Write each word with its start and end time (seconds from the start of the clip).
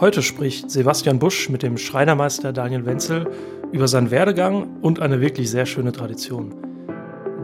Heute 0.00 0.22
spricht 0.22 0.70
Sebastian 0.70 1.18
Busch 1.18 1.50
mit 1.50 1.62
dem 1.62 1.76
Schreinermeister 1.76 2.54
Daniel 2.54 2.86
Wenzel 2.86 3.30
über 3.70 3.86
seinen 3.86 4.10
Werdegang 4.10 4.78
und 4.80 4.98
eine 4.98 5.20
wirklich 5.20 5.50
sehr 5.50 5.66
schöne 5.66 5.92
Tradition. 5.92 6.54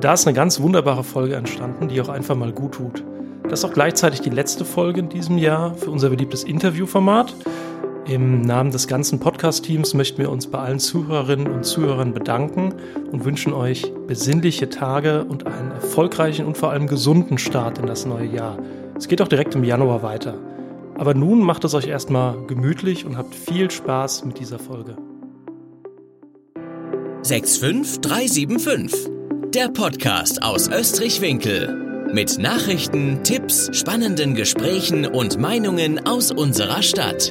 Da 0.00 0.14
ist 0.14 0.26
eine 0.26 0.34
ganz 0.34 0.58
wunderbare 0.58 1.04
Folge 1.04 1.36
entstanden, 1.36 1.88
die 1.88 2.00
auch 2.00 2.08
einfach 2.08 2.34
mal 2.34 2.52
gut 2.52 2.72
tut. 2.72 3.04
Das 3.42 3.58
ist 3.58 3.64
auch 3.66 3.74
gleichzeitig 3.74 4.22
die 4.22 4.30
letzte 4.30 4.64
Folge 4.64 5.00
in 5.00 5.10
diesem 5.10 5.36
Jahr 5.36 5.74
für 5.74 5.90
unser 5.90 6.08
beliebtes 6.08 6.44
Interviewformat. 6.44 7.36
Im 8.06 8.40
Namen 8.40 8.70
des 8.70 8.88
ganzen 8.88 9.20
Podcast-Teams 9.20 9.92
möchten 9.92 10.16
wir 10.16 10.30
uns 10.30 10.46
bei 10.46 10.58
allen 10.58 10.78
Zuhörerinnen 10.78 11.48
und 11.48 11.66
Zuhörern 11.66 12.14
bedanken 12.14 12.72
und 13.12 13.26
wünschen 13.26 13.52
euch 13.52 13.92
besinnliche 14.06 14.70
Tage 14.70 15.24
und 15.24 15.46
einen 15.46 15.72
erfolgreichen 15.72 16.46
und 16.46 16.56
vor 16.56 16.70
allem 16.70 16.86
gesunden 16.86 17.36
Start 17.36 17.76
in 17.76 17.86
das 17.86 18.06
neue 18.06 18.28
Jahr. 18.28 18.56
Es 18.96 19.08
geht 19.08 19.20
auch 19.20 19.28
direkt 19.28 19.54
im 19.54 19.62
Januar 19.62 20.02
weiter. 20.02 20.38
Aber 20.98 21.12
nun 21.12 21.40
macht 21.42 21.62
es 21.64 21.74
euch 21.74 21.88
erstmal 21.88 22.46
gemütlich 22.46 23.04
und 23.04 23.18
habt 23.18 23.34
viel 23.34 23.70
Spaß 23.70 24.24
mit 24.24 24.38
dieser 24.38 24.58
Folge. 24.58 24.96
65375, 27.22 29.10
der 29.54 29.68
Podcast 29.68 30.42
aus 30.42 30.68
Österreich-Winkel. 30.68 32.08
Mit 32.14 32.38
Nachrichten, 32.38 33.22
Tipps, 33.24 33.68
spannenden 33.76 34.34
Gesprächen 34.34 35.04
und 35.04 35.38
Meinungen 35.38 36.06
aus 36.06 36.30
unserer 36.30 36.82
Stadt. 36.82 37.30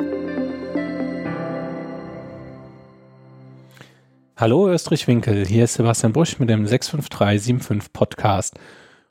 Hallo 4.38 4.70
Österreich-Winkel, 4.70 5.48
hier 5.48 5.64
ist 5.64 5.74
Sebastian 5.76 6.14
Busch 6.14 6.38
mit 6.38 6.50
dem 6.52 6.68
65375 6.68 7.92
Podcast. 7.94 8.60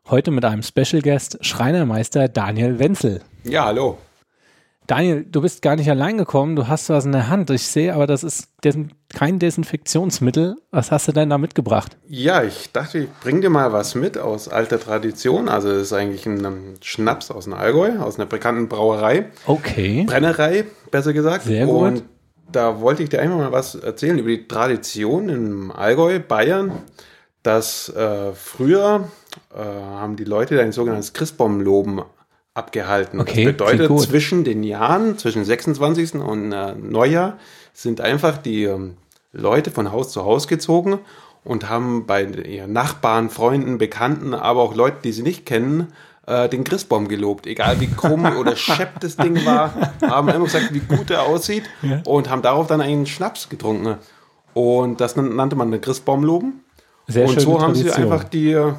Heute 0.08 0.30
mit 0.30 0.44
einem 0.44 0.62
Special 0.62 1.02
Guest, 1.02 1.38
Schreinermeister 1.40 2.28
Daniel 2.28 2.78
Wenzel. 2.78 3.20
Ja, 3.42 3.64
hallo. 3.64 3.98
Daniel, 4.86 5.24
du 5.24 5.40
bist 5.40 5.62
gar 5.62 5.76
nicht 5.76 5.88
allein 5.88 6.18
gekommen, 6.18 6.56
du 6.56 6.68
hast 6.68 6.90
was 6.90 7.06
in 7.06 7.12
der 7.12 7.28
Hand. 7.28 7.48
Ich 7.50 7.66
sehe 7.66 7.94
aber, 7.94 8.06
das 8.06 8.22
ist 8.22 8.48
desin 8.62 8.92
kein 9.14 9.38
Desinfektionsmittel. 9.38 10.56
Was 10.70 10.90
hast 10.90 11.08
du 11.08 11.12
denn 11.12 11.30
da 11.30 11.38
mitgebracht? 11.38 11.96
Ja, 12.06 12.42
ich 12.42 12.72
dachte, 12.72 12.98
ich 12.98 13.08
bring 13.22 13.40
dir 13.40 13.48
mal 13.48 13.72
was 13.72 13.94
mit 13.94 14.18
aus 14.18 14.48
alter 14.48 14.78
Tradition. 14.78 15.48
Also 15.48 15.70
es 15.70 15.82
ist 15.82 15.92
eigentlich 15.92 16.26
ein 16.26 16.74
Schnaps 16.82 17.30
aus 17.30 17.44
dem 17.44 17.54
Allgäu, 17.54 17.98
aus 18.00 18.16
einer 18.16 18.26
bekannten 18.26 18.68
Brauerei. 18.68 19.30
Okay. 19.46 20.04
Brennerei, 20.06 20.64
besser 20.90 21.12
gesagt. 21.12 21.44
Sehr 21.44 21.66
gut. 21.66 21.82
Und 21.82 22.02
da 22.50 22.80
wollte 22.80 23.02
ich 23.02 23.08
dir 23.08 23.20
einfach 23.20 23.38
mal 23.38 23.52
was 23.52 23.76
erzählen 23.76 24.18
über 24.18 24.28
die 24.28 24.46
Tradition 24.46 25.28
im 25.28 25.70
Allgäu, 25.70 26.18
Bayern, 26.18 26.72
dass 27.42 27.88
äh, 27.90 28.32
früher 28.32 29.08
äh, 29.54 29.58
haben 29.58 30.16
die 30.16 30.24
Leute 30.24 30.60
ein 30.60 30.72
sogenanntes 30.72 31.12
Christbaumloben 31.12 32.02
abgehalten. 32.54 33.20
Okay, 33.20 33.44
das 33.52 33.68
bedeutet, 33.70 34.00
zwischen 34.00 34.44
den 34.44 34.62
Jahren, 34.62 35.18
zwischen 35.18 35.44
26. 35.44 36.14
und 36.14 36.52
äh, 36.52 36.74
Neujahr, 36.74 37.38
sind 37.72 38.00
einfach 38.00 38.38
die 38.38 38.64
ähm, 38.64 38.96
Leute 39.32 39.70
von 39.72 39.90
Haus 39.90 40.10
zu 40.12 40.24
Haus 40.24 40.46
gezogen 40.46 40.98
und 41.42 41.68
haben 41.68 42.06
bei 42.06 42.22
ihren 42.24 42.72
Nachbarn, 42.72 43.28
Freunden, 43.30 43.78
Bekannten, 43.78 44.32
aber 44.34 44.62
auch 44.62 44.74
Leuten, 44.76 44.98
die 45.02 45.12
sie 45.12 45.22
nicht 45.22 45.44
kennen, 45.44 45.88
äh, 46.26 46.48
den 46.48 46.62
Christbaum 46.64 47.08
gelobt. 47.08 47.46
Egal 47.48 47.80
wie 47.80 47.88
krumm 47.88 48.24
oder 48.38 48.54
schepp 48.56 49.00
das 49.00 49.16
Ding 49.16 49.44
war, 49.44 49.74
haben 50.02 50.28
immer 50.28 50.44
gesagt, 50.44 50.72
wie 50.72 50.78
gut 50.80 51.10
er 51.10 51.24
aussieht 51.24 51.64
Ja. 51.82 52.00
und 52.06 52.30
haben 52.30 52.42
darauf 52.42 52.68
dann 52.68 52.80
einen 52.80 53.06
Schnaps 53.06 53.48
getrunken. 53.48 53.96
Und 54.54 55.00
das 55.00 55.16
nannte 55.16 55.56
man 55.56 55.72
den 55.72 55.80
Christbaumloben. 55.80 56.60
Sehr 57.08 57.28
und 57.28 57.40
so 57.40 57.60
haben 57.60 57.74
sie 57.74 57.82
Tradition. 57.82 58.12
einfach 58.12 58.24
die 58.28 58.52
äh, 58.52 58.72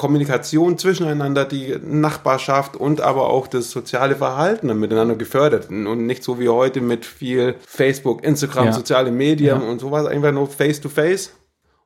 Kommunikation 0.00 0.78
zwischeneinander, 0.78 1.44
die 1.44 1.76
Nachbarschaft 1.84 2.74
und 2.74 3.02
aber 3.02 3.28
auch 3.28 3.46
das 3.46 3.70
soziale 3.70 4.16
Verhalten 4.16 4.68
dann 4.68 4.80
miteinander 4.80 5.14
gefördert. 5.14 5.68
Und 5.68 6.06
nicht 6.06 6.24
so 6.24 6.40
wie 6.40 6.48
heute 6.48 6.80
mit 6.80 7.04
viel 7.04 7.56
Facebook, 7.66 8.24
Instagram, 8.24 8.64
Ja. 8.64 8.72
soziale 8.72 9.10
Medien 9.10 9.60
Ja. 9.60 9.68
und 9.68 9.78
sowas, 9.78 10.06
einfach 10.06 10.32
nur 10.32 10.46
face 10.46 10.80
to 10.80 10.88
face. 10.88 11.34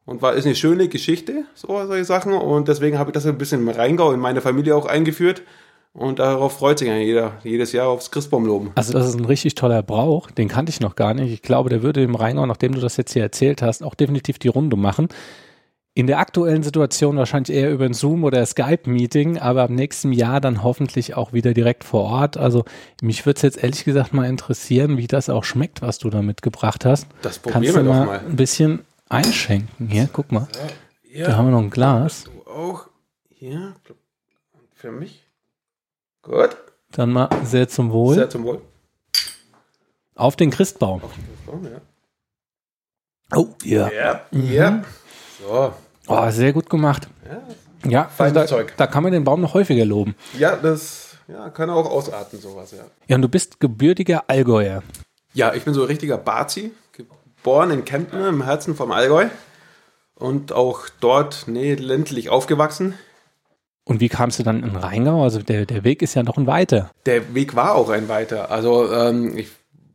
Und 0.07 0.23
war 0.23 0.35
ist 0.35 0.47
eine 0.47 0.55
schöne 0.55 0.87
Geschichte, 0.87 1.43
so 1.55 1.67
solche 1.89 2.05
Sachen. 2.05 2.35
Und 2.35 2.69
deswegen 2.69 3.01
habe 3.01 3.11
ich 3.11 3.15
das 3.15 3.27
ein 3.27 3.37
bisschen 3.37 3.63
im 3.63 3.69
Rheingau 3.69 4.13
in 4.13 4.21
meine 4.21 4.41
Familie 4.41 4.77
auch 4.77 4.87
eingeführt. 4.87 5.43
Und 5.93 6.21
darauf 6.21 6.59
freut 6.59 6.79
sich 6.79 6.87
ja 6.89 6.97
jeder, 6.97 7.33
jedes 7.43 7.73
Jahr 7.73 7.89
aufs 7.89 8.13
Christbaumloben. 8.13 8.71
Also 8.77 8.93
das 8.93 9.09
ist 9.09 9.17
ein 9.19 9.25
richtig 9.25 9.57
toller 9.57 9.83
Brauch, 9.83 10.31
den 10.31 10.47
kannte 10.47 10.71
ich 10.71 10.79
noch 10.81 10.95
gar 10.95 11.15
nicht. 11.15 11.33
Ich 11.33 11.43
glaube, 11.43 11.69
der 11.69 11.83
würde 11.83 12.01
im 12.05 12.15
Rheingau, 12.15 12.47
nachdem 12.47 12.75
du 12.77 12.81
das 12.81 12.97
jetzt 12.97 13.13
hier 13.13 13.23
erzählt 13.25 13.61
hast, 13.61 13.83
auch 13.83 13.95
definitiv 13.97 14.39
die 14.39 14.49
Runde 14.49 14.77
machen. 14.77 15.09
In 15.97 16.09
der 16.09 16.19
aktuellen 16.19 16.65
Situation 16.65 17.17
wahrscheinlich 17.17 17.57
eher 17.57 17.71
über 17.71 17.85
ein 17.85 17.95
Zoom- 17.95 18.25
oder 18.25 18.45
Skype-Meeting, 18.45 19.39
aber 19.39 19.63
ab 19.63 19.71
nächsten 19.71 20.13
Jahr 20.13 20.41
dann 20.41 20.65
hoffentlich 20.65 21.15
auch 21.15 21.33
wieder 21.33 21.55
direkt 21.55 21.85
vor 21.85 22.03
Ort. 22.03 22.37
Also 22.37 22.65
mich 23.01 23.25
würde 23.27 23.37
es 23.37 23.43
jetzt 23.43 23.63
ehrlich 23.63 23.85
gesagt 23.85 24.13
mal 24.13 24.27
interessieren, 24.29 24.97
wie 24.97 25.07
das 25.07 25.31
auch 25.31 25.45
schmeckt, 25.45 25.83
was 25.83 25.99
du 25.99 26.11
da 26.11 26.21
mitgebracht 26.21 26.85
hast. 26.85 27.07
Das 27.23 27.41
Kannst 27.41 27.53
probieren 27.55 27.75
du 27.75 27.81
wir 27.83 27.85
doch 27.85 27.95
mal 27.95 28.07
mal. 28.07 28.19
ein 28.19 28.35
bisschen 28.35 28.85
einschenken? 29.09 29.89
Hier, 29.89 30.09
guck 30.13 30.33
mal. 30.33 30.49
Ja. 31.13 31.29
Da 31.29 31.37
haben 31.37 31.47
wir 31.47 31.53
noch 31.53 31.61
ein 31.63 31.71
Glas. 31.71 32.25
Du 32.25 32.51
auch 32.51 32.89
hier 33.29 33.75
für 34.75 34.91
mich. 34.91 35.25
Gut. 36.23 36.57
Dann 36.91 37.13
mal 37.13 37.29
sehr 37.45 37.69
zum 37.69 37.93
Wohl. 37.93 38.17
Sehr 38.17 38.31
zum 38.31 38.43
Wohl. 38.43 38.61
Auf 40.17 40.35
den 40.35 40.51
Christbaum. 40.51 41.03
Ja. 41.47 43.39
Oh, 43.39 43.49
ja. 43.63 43.91
Ja. 43.93 44.21
Mhm. 44.33 44.53
ja. 44.53 44.83
So. 45.41 45.73
Oh, 46.07 46.31
sehr 46.31 46.53
gut 46.53 46.69
gemacht. 46.69 47.09
Ja, 47.85 47.91
Ja, 47.91 48.11
also 48.19 48.35
da, 48.35 48.47
Zeug. 48.47 48.75
da 48.77 48.87
kann 48.87 49.03
man 49.03 49.13
den 49.13 49.25
Baum 49.25 49.41
noch 49.41 49.55
häufiger 49.55 49.85
loben. 49.85 50.15
ja 50.39 50.57
das 50.57 51.17
ja, 51.29 51.49
kann 51.51 51.71
auch 51.71 51.91
ausarten, 51.91 52.39
sowas, 52.39 52.73
ja. 52.73 52.85
Ja, 53.07 53.17
und 53.17 53.23
du 53.23 53.29
bist 53.29 53.61
gebürtiger 53.61 54.25
Allgäuer. 54.29 54.83
Ja, 55.33 55.55
ich 55.55 55.65
bin 55.65 55.73
so 55.75 55.83
ein 55.83 55.87
richtiger 55.87 56.19
Bazi, 56.19 56.73
geboren 56.93 57.71
in 57.71 57.85
Kempten 57.85 58.23
im 58.25 58.43
Herzen 58.45 58.75
vom 58.77 58.93
Allgäu 58.93 59.27
und 60.17 60.53
auch 60.53 60.83
dort 61.01 61.45
nee, 61.47 61.75
ländlich 61.75 62.29
aufgewachsen. 62.29 62.95
Und 63.85 64.01
wie 64.01 64.09
kamst 64.09 64.39
du 64.39 64.43
dann 64.43 64.63
in 64.63 64.77
Rheingau? 64.77 65.23
Also 65.23 65.41
der, 65.41 65.67
der 65.67 65.85
Weg 65.85 66.03
ist 66.03 66.15
ja 66.15 66.23
noch 66.23 66.39
ein 66.39 66.47
weiter. 66.47 66.91
Der 67.05 67.35
Weg 67.35 67.55
war 67.55 67.75
auch 67.75 67.91
ein 67.91 68.09
weiter. 68.09 68.51
Also 68.51 68.91
ähm, 68.93 69.37
ich 69.37 69.49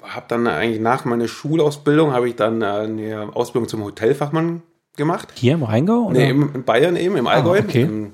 habe 0.04 0.26
dann 0.28 0.48
eigentlich 0.48 0.80
nach 0.80 1.06
meiner 1.06 1.28
Schulausbildung 1.28 2.12
habe 2.14 2.30
ich 2.30 2.36
dann 2.36 2.62
äh, 2.62 2.66
eine 2.66 3.30
Ausbildung 3.36 3.68
zum 3.68 3.84
Hotelfachmann 3.84 4.62
gemacht. 4.96 5.30
Hier 5.36 5.54
im 5.54 5.64
Rheingau? 5.64 6.06
Oder? 6.06 6.20
Nee, 6.20 6.30
im, 6.30 6.54
in 6.54 6.64
Bayern 6.64 6.96
eben, 6.96 7.16
im 7.18 7.28
Allgäu. 7.28 7.60
Ah, 7.60 7.64
okay. 7.64 7.84
Ähm, 7.84 8.12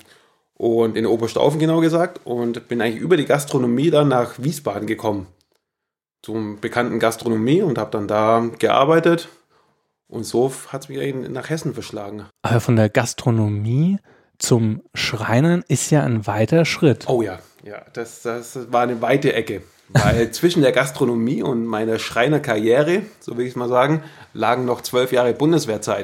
Und 0.56 0.96
in 0.96 1.06
Oberstaufen 1.06 1.60
genau 1.60 1.82
gesagt. 1.82 2.22
Und 2.26 2.68
bin 2.68 2.82
eigentlich 2.82 3.02
über 3.02 3.18
die 3.18 3.26
Gastronomie 3.26 3.90
dann 3.90 4.08
nach 4.08 4.36
Wiesbaden 4.38 4.88
gekommen. 4.88 5.28
Zum 6.22 6.60
bekannten 6.60 7.00
Gastronomie 7.00 7.62
und 7.62 7.78
habe 7.78 7.92
dann 7.92 8.08
da 8.08 8.50
gearbeitet. 8.58 9.30
Und 10.08 10.24
so 10.24 10.52
hat 10.70 10.84
es 10.84 10.90
mich 10.90 11.16
nach 11.30 11.50
Hessen 11.50 11.74
verschlagen. 11.74 12.26
Aber 12.42 12.60
von 12.60 12.76
der 12.76 12.90
Gastronomie 12.90 13.98
zum 14.38 14.82
Schreinern 14.94 15.64
ist 15.68 15.90
ja 15.92 16.04
ein 16.04 16.28
weiter 16.28 16.66
Schritt. 16.66 17.06
Oh 17.08 17.22
ja, 17.22 17.40
ja, 17.64 17.82
das, 17.94 18.22
das 18.22 18.72
war 18.72 18.84
eine 18.84 19.02
weite 19.02 19.34
Ecke. 19.34 19.64
Weil 19.90 20.32
zwischen 20.32 20.64
der 20.64 20.72
Gastronomie 20.72 21.44
und 21.44 21.66
meiner 21.66 22.00
Schreinerkarriere, 22.00 23.04
so 23.20 23.38
will 23.38 23.46
ich 23.46 23.52
es 23.52 23.56
mal 23.56 23.70
sagen, 23.70 24.02
lagen 24.34 24.66
noch 24.66 24.82
zwölf 24.82 25.12
Jahre 25.12 25.34
Bundeswehrzeit. 25.34 26.04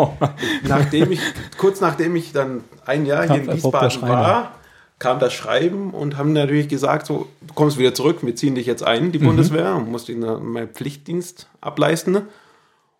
Nachdem 0.62 1.12
ich, 1.12 1.20
kurz 1.58 1.80
nachdem 1.80 2.16
ich 2.16 2.32
dann 2.32 2.64
ein 2.86 3.04
Jahr 3.04 3.24
hier 3.24 3.42
in 3.42 3.52
Wiesbaden 3.52 4.02
war, 4.02 4.52
kam 4.98 5.18
das 5.18 5.34
Schreiben 5.34 5.90
und 5.90 6.16
haben 6.16 6.32
natürlich 6.32 6.68
gesagt, 6.68 7.06
so, 7.06 7.26
du 7.42 7.54
kommst 7.54 7.76
wieder 7.76 7.92
zurück, 7.92 8.18
wir 8.22 8.34
ziehen 8.34 8.54
dich 8.54 8.66
jetzt 8.66 8.82
ein, 8.84 9.12
die 9.12 9.18
Mhm. 9.18 9.26
Bundeswehr, 9.26 9.74
und 9.74 9.90
musst 9.90 10.08
ihnen 10.08 10.44
meinen 10.46 10.68
Pflichtdienst 10.68 11.48
ableisten. 11.60 12.22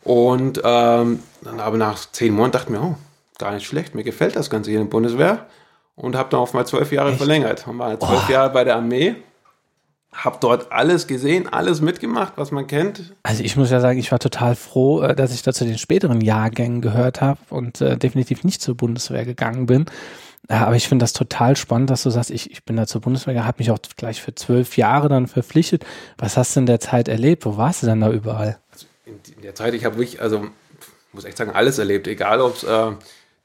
Und 0.04 0.60
ähm, 0.64 1.20
dann 1.42 1.60
aber 1.60 1.76
nach 1.78 1.98
zehn 2.10 2.34
Monaten 2.34 2.52
dachte 2.52 2.72
ich 2.72 2.78
mir, 2.78 2.84
oh, 2.84 2.96
gar 3.38 3.52
nicht 3.52 3.66
schlecht, 3.66 3.94
mir 3.94 4.02
gefällt 4.04 4.36
das 4.36 4.50
Ganze 4.50 4.70
hier 4.70 4.80
in 4.80 4.86
der 4.86 4.90
Bundeswehr. 4.90 5.46
Und 5.94 6.16
habe 6.16 6.28
dann 6.30 6.40
auf 6.40 6.54
mal 6.54 6.66
zwölf 6.66 6.90
Jahre 6.90 7.12
verlängert. 7.12 7.66
Und 7.68 7.78
war 7.78 7.98
zwölf 8.00 8.28
Jahre 8.28 8.52
bei 8.52 8.64
der 8.64 8.76
Armee. 8.76 9.14
Hab 10.14 10.40
dort 10.42 10.70
alles 10.72 11.06
gesehen, 11.06 11.48
alles 11.50 11.80
mitgemacht, 11.80 12.34
was 12.36 12.50
man 12.50 12.66
kennt. 12.66 13.14
Also 13.22 13.42
ich 13.42 13.56
muss 13.56 13.70
ja 13.70 13.80
sagen, 13.80 13.98
ich 13.98 14.12
war 14.12 14.18
total 14.18 14.54
froh, 14.56 15.00
äh, 15.00 15.14
dass 15.16 15.32
ich 15.32 15.42
da 15.42 15.52
zu 15.54 15.64
den 15.64 15.78
späteren 15.78 16.20
Jahrgängen 16.20 16.82
gehört 16.82 17.20
habe 17.22 17.38
und 17.48 17.80
äh, 17.80 17.96
definitiv 17.96 18.44
nicht 18.44 18.60
zur 18.60 18.76
Bundeswehr 18.76 19.24
gegangen 19.24 19.64
bin. 19.66 19.86
Äh, 20.48 20.54
aber 20.54 20.76
ich 20.76 20.86
finde 20.86 21.02
das 21.04 21.14
total 21.14 21.56
spannend, 21.56 21.88
dass 21.88 22.02
du 22.02 22.10
sagst, 22.10 22.30
ich, 22.30 22.50
ich 22.50 22.62
bin 22.64 22.76
da 22.76 22.86
zur 22.86 23.00
Bundeswehr, 23.00 23.46
habe 23.46 23.56
mich 23.58 23.70
auch 23.70 23.78
gleich 23.96 24.20
für 24.20 24.34
zwölf 24.34 24.76
Jahre 24.76 25.08
dann 25.08 25.28
verpflichtet. 25.28 25.86
Was 26.18 26.36
hast 26.36 26.54
du 26.56 26.60
in 26.60 26.66
der 26.66 26.78
Zeit 26.80 27.08
erlebt? 27.08 27.46
Wo 27.46 27.56
warst 27.56 27.82
du 27.82 27.86
denn 27.86 28.00
da 28.00 28.10
überall? 28.10 28.58
in 29.06 29.14
in 29.36 29.42
der 29.42 29.54
Zeit, 29.54 29.72
ich 29.74 29.84
habe 29.84 29.96
wirklich, 29.96 30.20
also 30.20 30.46
muss 31.12 31.24
echt 31.24 31.36
sagen, 31.38 31.50
alles 31.52 31.78
erlebt. 31.78 32.06
Egal, 32.06 32.40
ob 32.40 32.56
es 32.56 32.64
äh, 32.64 32.90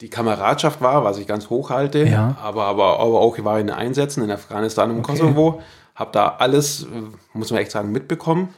die 0.02 0.10
Kameradschaft 0.10 0.82
war, 0.82 1.04
was 1.04 1.18
ich 1.18 1.28
ganz 1.28 1.50
hoch 1.50 1.70
halte, 1.70 2.04
Ja. 2.04 2.38
aber, 2.42 2.66
aber, 2.66 3.00
aber 3.00 3.20
auch 3.22 3.38
ich 3.38 3.44
war 3.44 3.60
in 3.60 3.70
Einsätzen 3.70 4.24
in 4.24 4.32
Afghanistan 4.32 4.92
und 4.92 5.00
Okay. 5.00 5.14
Kosovo, 5.18 5.62
habe 5.98 6.12
da 6.14 6.38
alles, 6.40 6.84
äh, 6.84 6.88
muss 7.34 7.52
man 7.52 7.60
echt 7.62 7.72
sagen, 7.72 7.92
mitbekommen. 7.92 8.54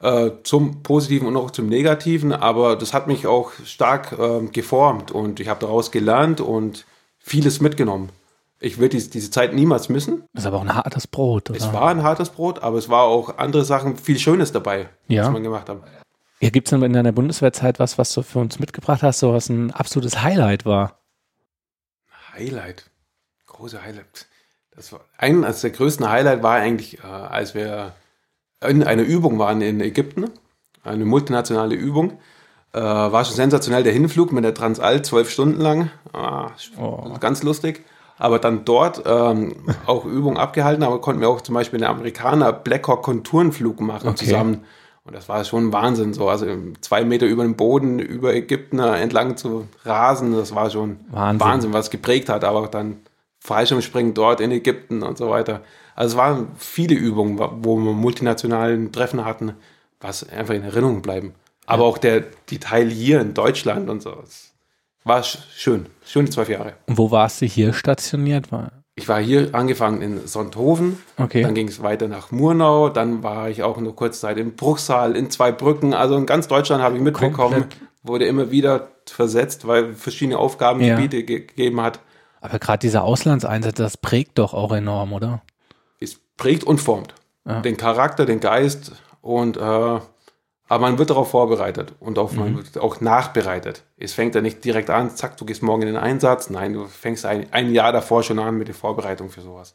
Äh, 0.00 0.30
zum 0.44 0.84
Positiven 0.84 1.26
und 1.26 1.36
auch 1.36 1.50
zum 1.50 1.68
Negativen, 1.68 2.32
aber 2.32 2.76
das 2.76 2.94
hat 2.94 3.08
mich 3.08 3.26
auch 3.26 3.50
stark 3.64 4.16
ähm, 4.16 4.52
geformt 4.52 5.10
und 5.10 5.40
ich 5.40 5.48
habe 5.48 5.58
daraus 5.58 5.90
gelernt 5.90 6.40
und 6.40 6.86
vieles 7.18 7.60
mitgenommen. 7.60 8.10
Ich 8.60 8.78
würde 8.78 8.90
diese, 8.90 9.10
diese 9.10 9.30
Zeit 9.32 9.54
niemals 9.54 9.88
missen. 9.88 10.22
Das 10.32 10.44
ist 10.44 10.46
aber 10.46 10.58
auch 10.58 10.62
ein 10.62 10.72
hartes 10.74 11.08
Brot, 11.08 11.50
oder? 11.50 11.58
Es 11.58 11.72
war 11.72 11.88
ein 11.88 12.04
hartes 12.04 12.30
Brot, 12.30 12.62
aber 12.62 12.78
es 12.78 12.88
war 12.88 13.02
auch 13.04 13.38
andere 13.38 13.64
Sachen, 13.64 13.96
viel 13.96 14.20
Schönes 14.20 14.52
dabei, 14.52 14.88
Ja. 15.08 15.24
was 15.24 15.32
man 15.32 15.42
gemacht 15.42 15.68
hat. 15.68 15.78
Ja, 16.40 16.50
gibt 16.50 16.68
es 16.68 16.70
denn 16.70 16.82
in 16.82 16.92
deiner 16.92 17.10
Bundeswehrzeit 17.10 17.80
was, 17.80 17.98
was 17.98 18.12
du 18.14 18.22
für 18.22 18.38
uns 18.38 18.60
mitgebracht 18.60 19.02
hast, 19.02 19.18
so 19.18 19.32
was 19.32 19.48
ein 19.48 19.72
absolutes 19.72 20.22
Highlight 20.22 20.64
war? 20.64 21.00
Highlight. 22.34 22.88
Große 23.46 23.82
Highlight. 23.82 24.26
Das 24.78 24.92
war 24.92 25.00
ein, 25.18 25.44
also 25.44 25.62
der 25.68 25.76
größte 25.76 26.08
Highlight 26.08 26.42
war 26.44 26.54
eigentlich, 26.54 26.98
äh, 27.02 27.06
als 27.06 27.54
wir 27.54 27.92
in 28.66 28.84
einer 28.84 29.02
Übung 29.02 29.38
waren 29.40 29.60
in 29.60 29.80
Ägypten, 29.80 30.30
eine 30.84 31.04
multinationale 31.04 31.74
Übung. 31.74 32.12
Äh, 32.72 32.80
war 32.80 33.24
schon 33.24 33.34
sensationell 33.34 33.82
der 33.82 33.92
Hinflug 33.92 34.30
mit 34.30 34.44
der 34.44 34.54
Transall, 34.54 35.02
zwölf 35.02 35.30
Stunden 35.30 35.60
lang. 35.60 35.90
Ah, 36.12 36.50
Oh. 36.78 37.12
Ganz 37.18 37.42
lustig. 37.42 37.84
Aber 38.18 38.38
dann 38.38 38.64
dort 38.64 39.02
ähm, 39.04 39.56
auch 39.86 40.04
Übungen 40.04 40.36
abgehalten, 40.36 40.84
aber 40.84 41.00
konnten 41.00 41.20
wir 41.20 41.28
auch 41.28 41.40
zum 41.40 41.56
Beispiel 41.56 41.82
einen 41.82 41.92
Amerikaner 41.96 42.52
Blackhawk 42.52 43.02
Konturenflug 43.02 43.80
machen 43.80 44.08
Okay. 44.10 44.26
zusammen. 44.26 44.64
Und 45.04 45.14
das 45.16 45.28
war 45.28 45.42
schon 45.44 45.72
Wahnsinn, 45.72 46.12
so 46.14 46.28
also 46.28 46.46
zwei 46.82 47.02
Meter 47.04 47.26
über 47.26 47.42
dem 47.42 47.56
Boden, 47.56 47.98
über 47.98 48.32
Ägypten 48.34 48.78
entlang 48.78 49.36
zu 49.36 49.66
rasen, 49.84 50.36
das 50.36 50.54
war 50.54 50.70
schon 50.70 51.00
Wahnsinn. 51.10 51.40
Wahnsinn, 51.48 51.72
was 51.72 51.90
geprägt 51.90 52.28
hat, 52.28 52.44
aber 52.44 52.60
auch 52.60 52.68
dann 52.68 52.98
Fallschirmspringen 53.48 54.14
dort 54.14 54.40
in 54.40 54.50
Ägypten 54.52 55.02
und 55.02 55.18
so 55.18 55.28
weiter. 55.30 55.62
Also 55.96 56.14
es 56.14 56.16
waren 56.18 56.48
viele 56.56 56.94
Übungen, 56.94 57.38
wo 57.38 57.76
wir 57.76 57.92
multinationalen 57.92 58.92
Treffen 58.92 59.24
hatten, 59.24 59.52
was 60.00 60.28
einfach 60.28 60.54
in 60.54 60.62
Erinnerung 60.62 61.02
bleiben. 61.02 61.32
Aber 61.66 61.84
auch 61.84 61.98
der, 61.98 62.24
die 62.50 62.58
Teil 62.58 62.88
hier 62.88 63.20
in 63.20 63.34
Deutschland 63.34 63.90
und 63.90 64.00
so. 64.02 64.14
Es 64.22 64.52
war 65.04 65.20
sch- 65.22 65.38
schön. 65.56 65.86
Schöne 66.04 66.30
zwölf 66.30 66.48
Jahre. 66.48 66.74
Und 66.86 66.98
wo 66.98 67.10
warst 67.10 67.40
du 67.42 67.46
hier 67.46 67.72
stationiert? 67.72 68.52
War, 68.52 68.70
Ich 68.94 69.08
war 69.08 69.20
hier 69.20 69.50
angefangen 69.54 70.00
in 70.02 70.26
Sonthofen, 70.26 70.98
Okay. 71.18 71.42
dann 71.42 71.54
ging 71.54 71.68
es 71.68 71.82
weiter 71.82 72.06
nach 72.08 72.30
Murnau, 72.30 72.88
dann 72.90 73.22
war 73.22 73.48
ich 73.50 73.62
auch 73.62 73.78
nur 73.78 73.94
kurz 73.96 74.20
Zeit 74.20 74.38
in 74.38 74.54
Bruchsal, 74.56 75.16
in 75.16 75.30
zwei 75.30 75.52
Brücken. 75.52 75.94
Also 75.94 76.16
in 76.16 76.26
ganz 76.26 76.48
Deutschland 76.48 76.82
habe 76.82 76.96
ich 76.96 77.02
mitbekommen, 77.02 77.60
Komplett. 77.62 77.76
wurde 78.02 78.26
immer 78.26 78.50
wieder 78.50 78.88
versetzt, 79.06 79.66
weil 79.66 79.94
verschiedene 79.94 80.38
Aufgabengebiete 80.38 81.22
ge 81.24 81.40
gegeben 81.40 81.80
hat. 81.80 82.00
Aber 82.40 82.58
gerade 82.58 82.78
dieser 82.80 83.04
Auslandseinsatz, 83.04 83.74
das 83.76 83.96
prägt 83.96 84.38
doch 84.38 84.54
auch 84.54 84.72
enorm, 84.72 85.12
oder? 85.12 85.42
Es 86.00 86.18
prägt 86.36 86.64
und 86.64 86.78
formt 86.80 87.14
Ja. 87.46 87.60
den 87.60 87.76
Charakter, 87.76 88.26
den 88.26 88.40
Geist 88.40 88.92
und 89.22 89.56
äh, 89.56 89.60
aber 90.70 90.82
man 90.82 90.98
wird 90.98 91.08
darauf 91.08 91.30
vorbereitet 91.30 91.94
und 91.98 92.18
auch, 92.18 92.32
Mhm. 92.32 92.38
man 92.38 92.56
wird 92.58 92.76
auch 92.78 93.00
nachbereitet. 93.00 93.84
Es 93.96 94.12
fängt 94.12 94.34
ja 94.34 94.42
nicht 94.42 94.62
direkt 94.64 94.90
an, 94.90 95.08
zack, 95.10 95.36
du 95.38 95.46
gehst 95.46 95.62
morgen 95.62 95.80
in 95.82 95.88
den 95.88 95.96
Einsatz. 95.96 96.50
Nein, 96.50 96.74
du 96.74 96.84
fängst 96.86 97.24
ein, 97.24 97.46
ein 97.52 97.72
Jahr 97.72 97.90
davor 97.90 98.22
schon 98.22 98.38
an 98.38 98.58
mit 98.58 98.68
der 98.68 98.74
Vorbereitung 98.74 99.30
für 99.30 99.40
sowas. 99.40 99.74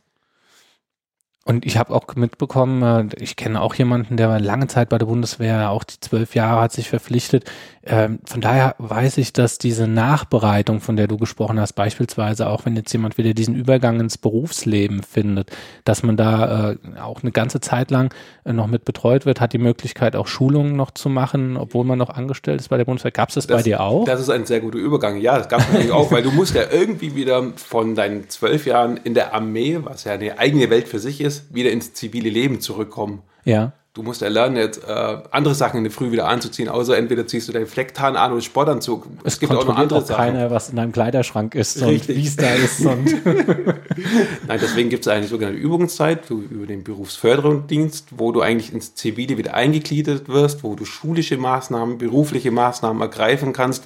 Und 1.46 1.66
ich 1.66 1.78
habe 1.78 1.94
auch 1.94 2.16
mitbekommen, 2.16 3.10
äh, 3.12 3.16
ich 3.22 3.36
kenne 3.36 3.62
auch 3.62 3.76
jemanden, 3.76 4.16
der 4.16 4.30
war 4.30 4.40
lange 4.40 4.68
Zeit 4.68 4.90
bei 4.90 4.98
der 4.98 5.08
Bundeswehr, 5.08 5.72
auch 5.72 5.84
die 5.84 6.00
zwölf 6.00 6.36
Jahre 6.36 6.62
hat 6.62 6.72
sich 6.72 6.90
verpflichtet. 6.90 7.44
Ähm, 7.86 8.20
Von 8.24 8.40
daher 8.40 8.76
weiß 8.78 9.18
ich, 9.18 9.34
dass 9.34 9.58
diese 9.58 9.88
Nachbereitung, 9.88 10.80
von 10.80 10.96
der 10.96 11.08
du 11.08 11.18
gesprochen 11.18 11.60
hast, 11.60 11.74
beispielsweise 11.74 12.48
auch 12.48 12.66
wenn 12.66 12.78
jetzt 12.78 12.94
jemand 12.94 13.18
wieder 13.18 13.34
diesen 13.34 13.56
Übergang 13.56 14.00
ins 14.00 14.18
Berufsleben 14.18 15.04
findet, 15.04 15.52
dass 15.84 16.02
man 16.02 16.16
da 16.16 16.72
äh, 16.72 16.78
auch 17.02 17.24
eine 17.24 17.34
ganze 17.34 17.60
Zeit 17.60 17.92
lang 17.92 18.14
äh, 18.46 18.54
noch 18.54 18.68
mit 18.68 18.86
betreut 18.86 19.26
wird, 19.26 19.42
hat 19.42 19.52
die 19.52 19.58
Möglichkeit 19.58 20.16
auch 20.16 20.28
Schulungen 20.28 20.78
noch 20.78 20.92
zu 20.92 21.10
machen, 21.10 21.58
obwohl 21.58 21.84
man 21.84 22.00
noch 22.00 22.10
angestellt 22.10 22.62
ist 22.62 22.70
bei 22.70 22.78
der 22.78 22.86
Bundeswehr. 22.86 23.12
Gab 23.12 23.28
es 23.30 23.36
das, 23.36 23.48
bei 23.48 23.62
dir 23.62 23.82
auch? 23.82 24.06
Das 24.06 24.22
ist 24.22 24.30
ein 24.30 24.46
sehr 24.46 24.62
guter 24.62 24.78
Übergang. 24.78 25.18
Ja, 25.20 25.38
das 25.38 25.50
gab 25.50 25.60
es 25.60 25.68
natürlich 25.68 25.92
auch, 25.92 26.10
weil 26.10 26.24
du 26.24 26.32
musst 26.32 26.56
ja 26.56 26.64
irgendwie 26.72 27.16
wieder 27.16 27.52
von 27.58 27.96
deinen 27.96 28.30
zwölf 28.30 28.66
Jahren 28.66 28.96
in 28.96 29.14
der 29.14 29.34
Armee, 29.34 29.80
was 29.84 30.06
ja 30.06 30.14
eine 30.14 30.40
eigene 30.40 30.70
Welt 30.70 30.88
für 30.88 31.00
sich 31.00 31.20
ist, 31.20 31.33
wieder 31.52 31.72
ins 31.72 31.94
zivile 31.94 32.30
Leben 32.30 32.60
zurückkommen. 32.62 33.22
ja. 33.46 33.72
Du 33.96 34.02
musst 34.02 34.22
ja 34.22 34.28
lernen, 34.28 34.56
jetzt 34.58 34.84
äh, 34.84 35.18
andere 35.30 35.54
Sachen 35.54 35.78
in 35.78 35.84
der 35.84 35.92
Früh 35.94 36.12
wieder 36.12 36.28
anzuziehen, 36.28 36.68
außer 36.68 36.98
entweder 36.98 37.28
ziehst 37.28 37.48
du 37.48 37.52
deinen 37.54 37.68
Flecktarn 37.68 38.16
an 38.16 38.32
oder 38.32 38.42
Sportanzug. 38.42 39.06
Es 39.24 39.40
gibt 39.40 39.52
auch 39.54 39.68
noch 39.68 40.08
keiner, 40.08 40.50
was 40.50 40.70
in 40.72 40.78
deinem 40.78 40.92
Kleiderschrank 40.92 41.54
ist 41.54 41.80
und 41.80 42.08
wie 42.08 42.26
es 42.26 42.36
da 42.36 42.56
ist. 42.56 42.82
Nein, 44.48 44.60
deswegen 44.60 44.90
gibt 44.90 45.06
es 45.06 45.08
eine 45.12 45.28
sogenannte 45.28 45.60
Übungszeit 45.60 46.28
über 46.32 46.66
den 46.66 46.84
Berufsförderungsdienst, 46.84 48.08
wo 48.18 48.32
du 48.32 48.42
eigentlich 48.42 48.74
ins 48.74 48.96
Zivile 48.96 49.38
wieder 49.38 49.54
eingegliedert 49.54 50.28
wirst, 50.28 50.64
wo 50.64 50.74
du 50.74 50.86
schulische 50.86 51.38
Maßnahmen, 51.38 52.00
berufliche 52.00 52.50
Maßnahmen 52.50 53.00
ergreifen 53.00 53.54
kannst, 53.54 53.84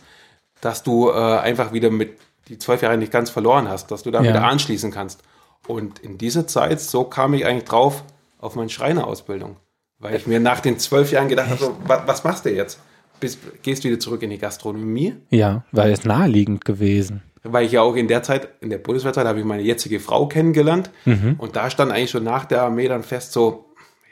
dass 0.62 0.84
du 0.84 1.10
äh, 1.10 1.14
einfach 1.14 1.74
wieder 1.74 1.90
mit 1.90 2.18
die 2.48 2.58
zwölf 2.58 2.82
Jahre 2.82 2.98
nicht 2.98 3.12
ganz 3.12 3.30
verloren 3.30 3.68
hast, 3.68 3.92
dass 3.92 4.04
du 4.04 4.12
da 4.12 4.22
Ja. 4.22 4.30
wieder 4.30 4.44
anschließen 4.46 4.90
kannst. 4.92 5.20
Und 5.66 6.00
in 6.00 6.18
dieser 6.18 6.48
Zeit, 6.48 6.80
so 6.80 7.04
kam 7.04 7.34
ich 7.34 7.46
eigentlich 7.46 7.66
drauf 7.66 8.04
auf 8.40 8.56
meine 8.56 8.70
Schreinerausbildung. 8.70 9.58
Weil 10.00 10.16
ich 10.16 10.28
mir 10.28 10.40
nach 10.40 10.60
den 10.60 10.78
zwölf 10.78 11.12
Jahren 11.12 11.28
gedacht 11.28 11.50
habe, 11.50 11.60
so, 11.60 11.76
was, 11.86 12.02
was 12.06 12.24
machst 12.24 12.46
du 12.46 12.54
jetzt? 12.54 12.80
Bist, 13.20 13.40
gehst 13.64 13.84
wieder 13.84 14.00
zurück 14.00 14.22
in 14.22 14.30
die 14.30 14.38
Gastronomie? 14.38 15.16
ja, 15.32 15.64
weil 15.72 15.92
es 15.92 16.06
naheliegend 16.06 16.66
gewesen. 16.66 17.24
weil 17.44 17.66
ich 17.66 17.72
ja 17.72 17.82
auch 17.82 17.96
in 17.96 18.08
der 18.08 18.22
Zeit, 18.22 18.48
in 18.62 18.70
der 18.70 18.78
Bundeswehrzeit, 18.78 19.26
habe 19.26 19.40
ich 19.40 19.46
meine 19.46 19.64
jetzige 19.64 20.00
Frau 20.00 20.28
kennengelernt. 20.28 20.92
Und 21.40 21.56
da 21.56 21.70
stand 21.72 21.92
eigentlich 21.92 22.12
schon 22.12 22.24
nach 22.24 22.46
der 22.46 22.62
Armee 22.62 22.88
dann 22.88 23.02
fest, 23.04 23.34
so, 23.34 23.66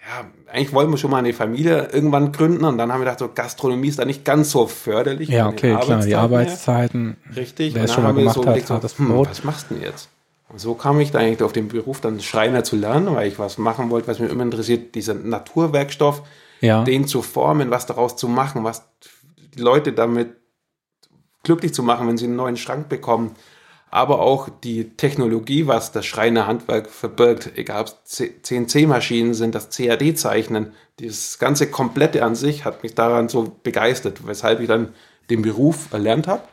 ja, 0.08 0.26
eigentlich 0.52 0.74
wollen 0.74 0.90
wir 0.90 0.98
schon 0.98 1.12
mal 1.12 1.18
eine 1.18 1.34
Familie 1.34 1.90
irgendwann 1.92 2.32
gründen. 2.32 2.66
Und 2.66 2.78
dann 2.80 2.92
haben 2.92 3.00
wir 3.02 3.06
gedacht, 3.06 3.20
so, 3.20 3.30
Gastronomie 3.34 3.88
ist 3.90 4.00
da 4.00 4.06
nicht 4.06 4.26
ganz 4.26 4.52
so 4.52 4.66
förderlich. 4.68 5.30
Ja, 5.30 5.48
okay, 5.48 5.76
klar, 5.80 6.02
die 6.04 6.16
Arbeitszeiten. 6.16 6.16
Arbeitszeiten. 6.16 7.18
Richtig. 7.36 7.74
Wer 7.76 7.82
Und 7.82 7.86
es 7.86 7.92
dann 7.92 7.96
schon 7.96 8.04
mal 8.04 8.10
haben 8.10 8.16
wir 8.18 8.22
gemacht 8.22 8.36
so 8.36 8.42
hat, 8.42 8.48
überlegt, 8.48 8.68
so, 8.68 9.04
hm, 9.04 9.26
was 9.30 9.44
machst 9.44 9.70
du 9.70 9.76
denn 9.76 9.84
jetzt? 9.84 10.10
Und 10.56 10.60
so 10.60 10.74
kam 10.74 11.02
ich 11.02 11.12
dann 11.12 11.22
eigentlich 11.22 11.44
auf 11.44 11.52
den 11.52 11.68
Beruf, 11.68 12.00
dann 12.00 12.22
Schreiner 12.22 12.64
zu 12.64 12.78
lernen, 12.78 13.14
weil 13.14 13.28
ich 13.28 13.38
was 13.38 13.58
machen 13.58 13.90
wollte, 13.90 14.08
was 14.08 14.20
mich 14.20 14.32
immer 14.32 14.44
interessiert, 14.44 14.96
dieser 14.96 15.14
Naturwerkstoff, 15.14 16.22
Ja. 16.62 16.86
den 16.86 17.06
zu 17.08 17.22
formen, 17.22 17.72
was 17.72 17.88
daraus 17.88 18.16
zu 18.16 18.30
machen, 18.30 18.64
was 18.64 18.88
die 19.54 19.60
Leute 19.60 19.92
damit 19.92 20.30
glücklich 21.44 21.74
zu 21.74 21.84
machen, 21.84 22.08
wenn 22.08 22.16
sie 22.16 22.24
einen 22.24 22.38
neuen 22.38 22.56
Schrank 22.56 22.88
bekommen. 22.88 23.36
Aber 23.92 24.20
auch 24.22 24.48
die 24.64 24.96
Technologie, 24.96 25.68
was 25.68 25.92
das 25.92 26.06
Schreinerhandwerk 26.06 26.90
verbirgt, 26.90 27.52
egal 27.58 27.82
ob 27.82 27.88
es 28.06 28.24
CNC-Maschinen 28.44 29.34
sind, 29.34 29.56
das 29.56 29.76
CAD-Zeichnen, 29.76 30.72
dieses 31.02 31.38
ganze 31.38 31.70
Komplette 31.70 32.24
an 32.24 32.36
sich 32.36 32.64
hat 32.64 32.82
mich 32.82 32.96
daran 32.96 33.28
so 33.28 33.58
begeistert, 33.62 34.26
weshalb 34.26 34.62
ich 34.62 34.70
dann 34.70 34.94
den 35.30 35.42
Beruf 35.42 35.92
erlernt 35.92 36.30
habe 36.30 36.44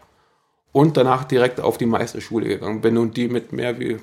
und 0.73 0.97
danach 0.97 1.25
direkt 1.25 1.61
auf 1.61 1.77
die 1.77 1.87
Meisterschule 1.87 2.49
gegangen 2.49 2.81
bin 2.81 2.97
und 2.97 3.17
die 3.17 3.29
mit 3.29 3.53
mehr 3.53 3.79
wie 3.79 3.99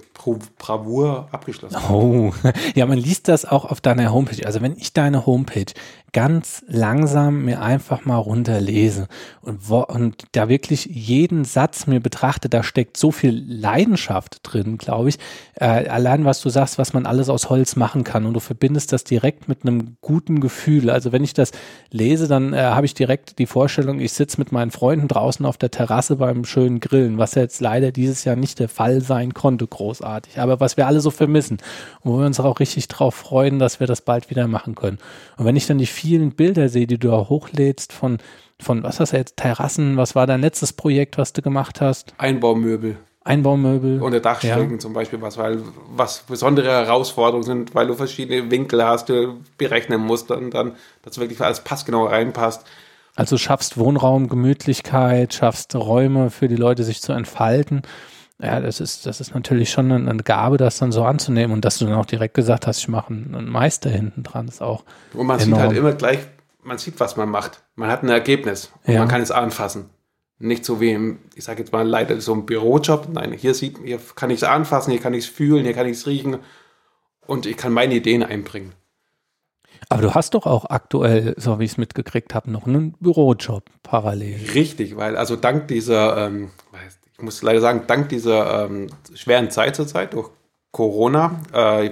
Bravour 0.58 1.28
abgeschlossen. 1.32 1.78
Oh, 1.90 2.32
ja, 2.76 2.86
man 2.86 2.98
liest 2.98 3.28
das 3.28 3.46
auch 3.46 3.66
auf 3.66 3.82
deiner 3.82 4.14
Homepage. 4.14 4.46
Also 4.46 4.62
wenn 4.62 4.78
ich 4.78 4.94
deine 4.94 5.26
Homepage 5.26 5.74
ganz 6.14 6.64
langsam 6.68 7.46
mir 7.46 7.62
einfach 7.62 8.06
mal 8.06 8.18
runterlese 8.18 9.08
und, 9.42 9.70
wo, 9.70 9.82
und 9.82 10.24
da 10.32 10.50
wirklich 10.50 10.86
jeden 10.86 11.46
Satz 11.46 11.88
mir 11.88 12.00
betrachte, 12.00 12.50
da 12.50 12.64
steckt 12.64 12.98
so 12.98 13.12
viel 13.12 13.44
Leidenschaft 13.48 14.40
drin, 14.44 14.78
glaube 14.78 15.10
ich. 15.10 15.20
Äh, 15.56 15.88
allein 15.88 16.26
was 16.26 16.42
du 16.42 16.50
sagst, 16.50 16.78
was 16.78 16.94
man 16.94 17.06
alles 17.06 17.30
aus 17.30 17.50
Holz 17.50 17.76
machen 17.76 18.04
kann 18.04 18.26
und 18.26 18.34
du 18.34 18.40
verbindest 18.40 18.94
das 18.94 19.04
direkt 19.04 19.48
mit 19.48 19.64
einem 19.64 19.98
guten 20.02 20.40
Gefühl. 20.40 20.90
Also 20.90 21.12
wenn 21.12 21.24
ich 21.24 21.34
das 21.34 21.52
lese, 21.92 22.28
dann 22.28 22.54
äh, 22.54 22.58
habe 22.58 22.86
ich 22.86 22.94
direkt 22.94 23.40
die 23.40 23.46
Vorstellung, 23.46 24.00
ich 24.00 24.14
sitze 24.14 24.40
mit 24.40 24.52
meinen 24.52 24.72
Freunden 24.72 25.08
draußen 25.08 25.46
auf 25.46 25.58
der 25.58 25.72
Terrasse 25.72 26.16
beim 26.16 26.46
schönen 26.46 26.80
Grillen, 26.80 27.18
was 27.18 27.36
jetzt 27.36 27.62
leider 27.62 27.92
dieses 27.92 28.24
Jahr 28.24 28.36
nicht 28.36 28.60
der 28.60 28.70
Fall 28.70 29.02
sein 29.02 29.34
konnte, 29.34 29.68
großartig. 29.68 30.40
Aber 30.40 30.60
was 30.60 30.78
wir 30.78 30.88
alle 30.88 31.02
so 31.02 31.12
vermissen 31.12 31.58
und 32.02 32.12
wo 32.12 32.20
wir 32.20 32.26
uns 32.26 32.40
auch 32.40 32.60
richtig 32.60 32.88
drauf 32.88 33.16
freuen, 33.16 33.60
dass 33.60 33.80
wir 33.80 33.88
das 33.88 34.02
bald 34.02 34.30
wieder 34.30 34.48
machen 34.48 34.76
können. 34.76 35.00
Und 35.38 35.46
wenn 35.46 35.56
ich 35.56 35.68
dann 35.68 35.78
die 35.78 35.86
vielen 36.00 36.32
Bilder 36.32 36.70
sehe, 36.70 36.88
die 36.88 36.98
du 36.98 37.10
da 37.10 37.30
hochlädst 37.30 37.92
von, 37.92 38.20
von 38.60 38.84
was 38.84 39.00
hast 39.00 39.12
du 39.12 39.18
jetzt, 39.18 39.38
Terrassen, 39.38 39.98
was 39.98 40.16
war 40.16 40.28
dein 40.28 40.42
letztes 40.42 40.74
Projekt, 40.74 41.18
was 41.18 41.34
du 41.34 41.42
gemacht 41.42 41.82
hast? 41.82 42.14
Einbaumöbel. 42.18 42.98
Einbaumöbel. 43.26 44.02
Unter 44.02 44.22
Dachschrägen 44.22 44.80
zum 44.80 44.94
Beispiel, 44.94 45.22
was, 45.22 45.38
weil, 45.38 45.62
was 45.94 46.20
besondere 46.20 46.70
Herausforderungen 46.70 47.44
sind, 47.44 47.76
weil 47.76 47.88
du 47.88 47.96
verschiedene 47.96 48.50
Winkel 48.50 48.84
hast, 48.84 49.10
du 49.10 49.42
berechnen 49.58 50.00
musst 50.00 50.32
und 50.32 50.54
dann, 50.54 50.76
dass 51.04 51.20
wirklich 51.20 51.42
alles 51.42 51.60
passgenau 51.60 52.06
reinpasst. 52.06 52.66
Also 53.16 53.38
schaffst 53.38 53.78
Wohnraum, 53.78 54.30
Gemütlichkeit, 54.30 55.34
schaffst 55.34 55.76
Räume 55.76 56.30
für 56.30 56.48
die 56.48 56.56
Leute, 56.56 56.86
sich 56.86 57.02
zu 57.02 57.12
entfalten. 57.12 57.82
Ja, 58.42 58.62
das 58.62 58.80
ist, 58.80 59.06
das 59.06 59.20
ist 59.20 59.36
natürlich 59.36 59.70
schon 59.70 59.92
eine, 59.92 60.24
Gabe, 60.24 60.58
das 60.58 60.78
dann 60.78 60.94
so 60.94 61.04
anzunehmen. 61.04 61.54
Und 61.54 61.66
dass 61.66 61.78
du 61.78 61.86
dann 61.86 61.96
auch 61.96 62.06
direkt 62.06 62.34
gesagt 62.34 62.68
hast, 62.68 62.80
ich 62.80 62.88
mache 62.88 63.14
einen, 63.14 63.50
Meister 63.50 63.90
hinten 63.90 64.24
dran, 64.24 64.48
ist 64.48 64.62
auch. 64.62 64.86
Und 65.14 65.28
man 65.28 65.40
Enorm. 65.40 65.60
sieht 65.60 65.68
halt 65.68 65.78
immer 65.78 65.92
gleich, 65.92 66.20
man 66.64 66.78
sieht, 66.78 67.00
was 67.02 67.18
man 67.18 67.30
macht. 67.30 67.64
Man 67.76 67.90
hat 67.90 68.04
ein 68.04 68.10
Ergebnis 68.10 68.72
und 68.86 68.94
Ja. 68.94 69.00
man 69.00 69.10
kann 69.10 69.22
es 69.22 69.32
anfassen. 69.32 69.90
Nicht 70.38 70.64
so 70.64 70.80
wie 70.80 70.92
im, 70.92 71.20
ich 71.36 71.44
sage 71.44 71.60
jetzt 71.60 71.74
mal 71.74 71.86
leider 71.86 72.20
so 72.22 72.34
ein 72.34 72.46
Bürojob. 72.46 73.10
Nein, 73.12 73.34
hier 73.34 73.54
sieht, 73.54 73.78
hier 73.84 74.00
kann 74.16 74.30
ich 74.30 74.38
es 74.38 74.44
anfassen, 74.44 74.92
hier 74.92 75.02
kann 75.02 75.14
ich 75.14 75.26
es 75.26 75.30
fühlen, 75.30 75.66
hier 75.66 75.74
kann 75.74 75.86
ich 75.88 75.98
es 75.98 76.08
riechen 76.08 76.38
und 77.28 77.46
ich 77.46 77.58
kann 77.58 77.74
meine 77.74 77.96
Ideen 77.96 78.24
einbringen. 78.24 78.72
Aber 79.90 80.02
du 80.02 80.14
hast 80.14 80.34
doch 80.34 80.46
auch 80.46 80.66
aktuell, 80.70 81.34
so 81.38 81.60
wie 81.60 81.66
ich 81.66 81.72
es 81.72 81.78
mitgekriegt 81.78 82.34
habe, 82.36 82.52
noch 82.52 82.68
einen 82.68 82.94
Bürojob 83.00 83.64
parallel. 83.84 84.40
Richtig, 84.54 84.96
weil 84.96 85.18
also 85.18 85.36
dank 85.36 85.68
dieser, 85.68 86.28
ähm, 86.28 86.52
ich 87.20 87.24
muss 87.24 87.42
leider 87.42 87.60
sagen, 87.60 87.84
dank 87.86 88.10
dieser 88.10 88.66
ähm, 88.66 88.88
schweren 89.14 89.52
Zeit 89.52 89.76
zurzeit 89.76 90.14
durch 90.14 90.30
Corona 90.72 91.42
äh, 91.54 91.92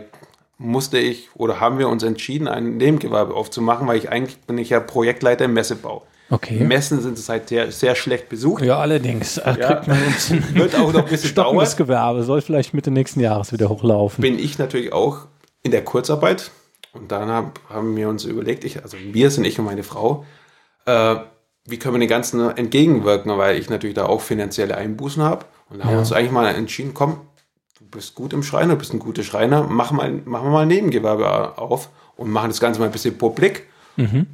musste 0.57 0.97
ich 0.97 1.29
oder 1.35 1.59
haben 1.59 1.77
wir 1.79 1.89
uns 1.89 2.01
entschieden, 2.03 2.47
ein 2.47 2.77
Nebengewerbe 2.77 3.33
aufzumachen, 3.33 3.87
weil 3.87 3.97
ich 3.97 4.09
eigentlich 4.09 4.39
bin 4.41 4.57
ich 4.57 4.69
ja 4.69 4.79
Projektleiter 4.79 5.45
im 5.45 5.53
Messebau. 5.53 6.03
Okay. 6.29 6.63
Messen 6.63 7.01
sind 7.01 7.17
zurzeit 7.17 7.49
sehr, 7.49 7.71
sehr 7.71 7.95
schlecht 7.95 8.29
besucht. 8.29 8.63
Ja, 8.63 8.79
allerdings. 8.79 9.39
Ach, 9.43 9.57
Ja. 9.57 9.79
uns 9.81 10.31
ein 10.31 10.55
Wird 10.55 10.75
auch 10.75 10.91
noch 10.93 11.03
ein 11.03 11.09
bisschen 11.09 11.35
dauern. 11.35 11.67
Gewerbe. 11.77 12.23
Soll 12.23 12.41
vielleicht 12.41 12.73
Mitte 12.73 12.91
nächsten 12.91 13.19
Jahres 13.19 13.51
wieder 13.51 13.69
hochlaufen. 13.69 14.21
Bin 14.21 14.39
ich 14.39 14.57
natürlich 14.57 14.91
auch 14.93 15.19
in 15.63 15.71
der 15.71 15.83
Kurzarbeit. 15.83 16.51
Und 16.93 17.11
dann 17.11 17.29
hab, 17.29 17.59
haben 17.69 17.95
wir 17.95 18.09
uns 18.09 18.25
überlegt, 18.25 18.63
ich, 18.63 18.81
also 18.83 18.97
wir 18.99 19.29
sind 19.29 19.45
ich 19.45 19.59
und 19.59 19.65
meine 19.65 19.83
Frau, 19.83 20.25
äh, 20.85 21.15
wie 21.67 21.77
können 21.77 21.95
wir 21.95 21.99
den 21.99 22.09
Ganzen 22.09 22.49
entgegenwirken, 22.57 23.37
weil 23.37 23.57
ich 23.59 23.69
natürlich 23.69 23.95
da 23.95 24.05
auch 24.05 24.21
finanzielle 24.21 24.75
Einbußen 24.77 25.21
habe. 25.21 25.45
Und 25.69 25.79
da 25.79 25.83
haben 25.83 25.89
wir 25.91 25.95
Ja. 25.95 25.99
uns 25.99 26.11
eigentlich 26.13 26.31
mal 26.31 26.47
entschieden, 26.47 26.93
komm, 26.93 27.19
du 27.77 27.85
bist 27.85 28.15
gut 28.15 28.33
im 28.33 28.41
Schreiner, 28.41 28.73
du 28.73 28.79
bist 28.79 28.93
ein 28.93 28.99
guter 28.99 29.23
Schreiner, 29.23 29.63
mach 29.69 29.91
mal, 29.91 30.11
machen 30.25 30.45
wir 30.47 30.51
mal 30.51 30.61
ein 30.61 30.67
Nebengewerbe 30.69 31.57
auf 31.57 31.89
und 32.15 32.31
machen 32.31 32.49
das 32.49 32.59
Ganze 32.59 32.79
mal 32.79 32.85
ein 32.87 32.91
bisschen 32.91 33.17
publik. 33.17 33.67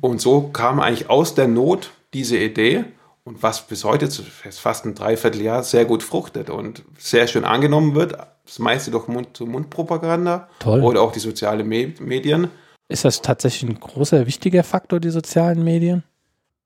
Und 0.01 0.19
so 0.21 0.49
kam 0.49 0.79
eigentlich 0.81 1.09
aus 1.09 1.35
der 1.35 1.47
Not 1.47 1.91
diese 2.13 2.37
Idee 2.37 2.83
und 3.23 3.41
was 3.41 3.65
bis 3.65 3.85
heute, 3.85 4.09
fast 4.51 4.85
ein 4.85 4.93
Dreivierteljahr, 4.93 5.63
sehr 5.63 5.85
gut 5.85 6.03
fruchtet 6.03 6.49
und 6.49 6.83
sehr 6.97 7.27
schön 7.27 7.45
angenommen 7.45 7.95
wird. 7.95 8.13
Das 8.45 8.59
meiste 8.59 8.91
durch 8.91 9.07
Mund-zu-Mund-Propaganda 9.07 10.49
oder 10.65 11.01
auch 11.01 11.13
die 11.13 11.19
sozialen 11.19 11.65
Me 11.67 11.93
Medien. 11.99 12.49
Ist 12.89 13.05
das 13.05 13.21
tatsächlich 13.21 13.69
ein 13.71 13.79
großer, 13.79 14.27
wichtiger 14.27 14.63
Faktor, 14.63 14.99
die 14.99 15.09
sozialen 15.09 15.63
Medien? 15.63 16.03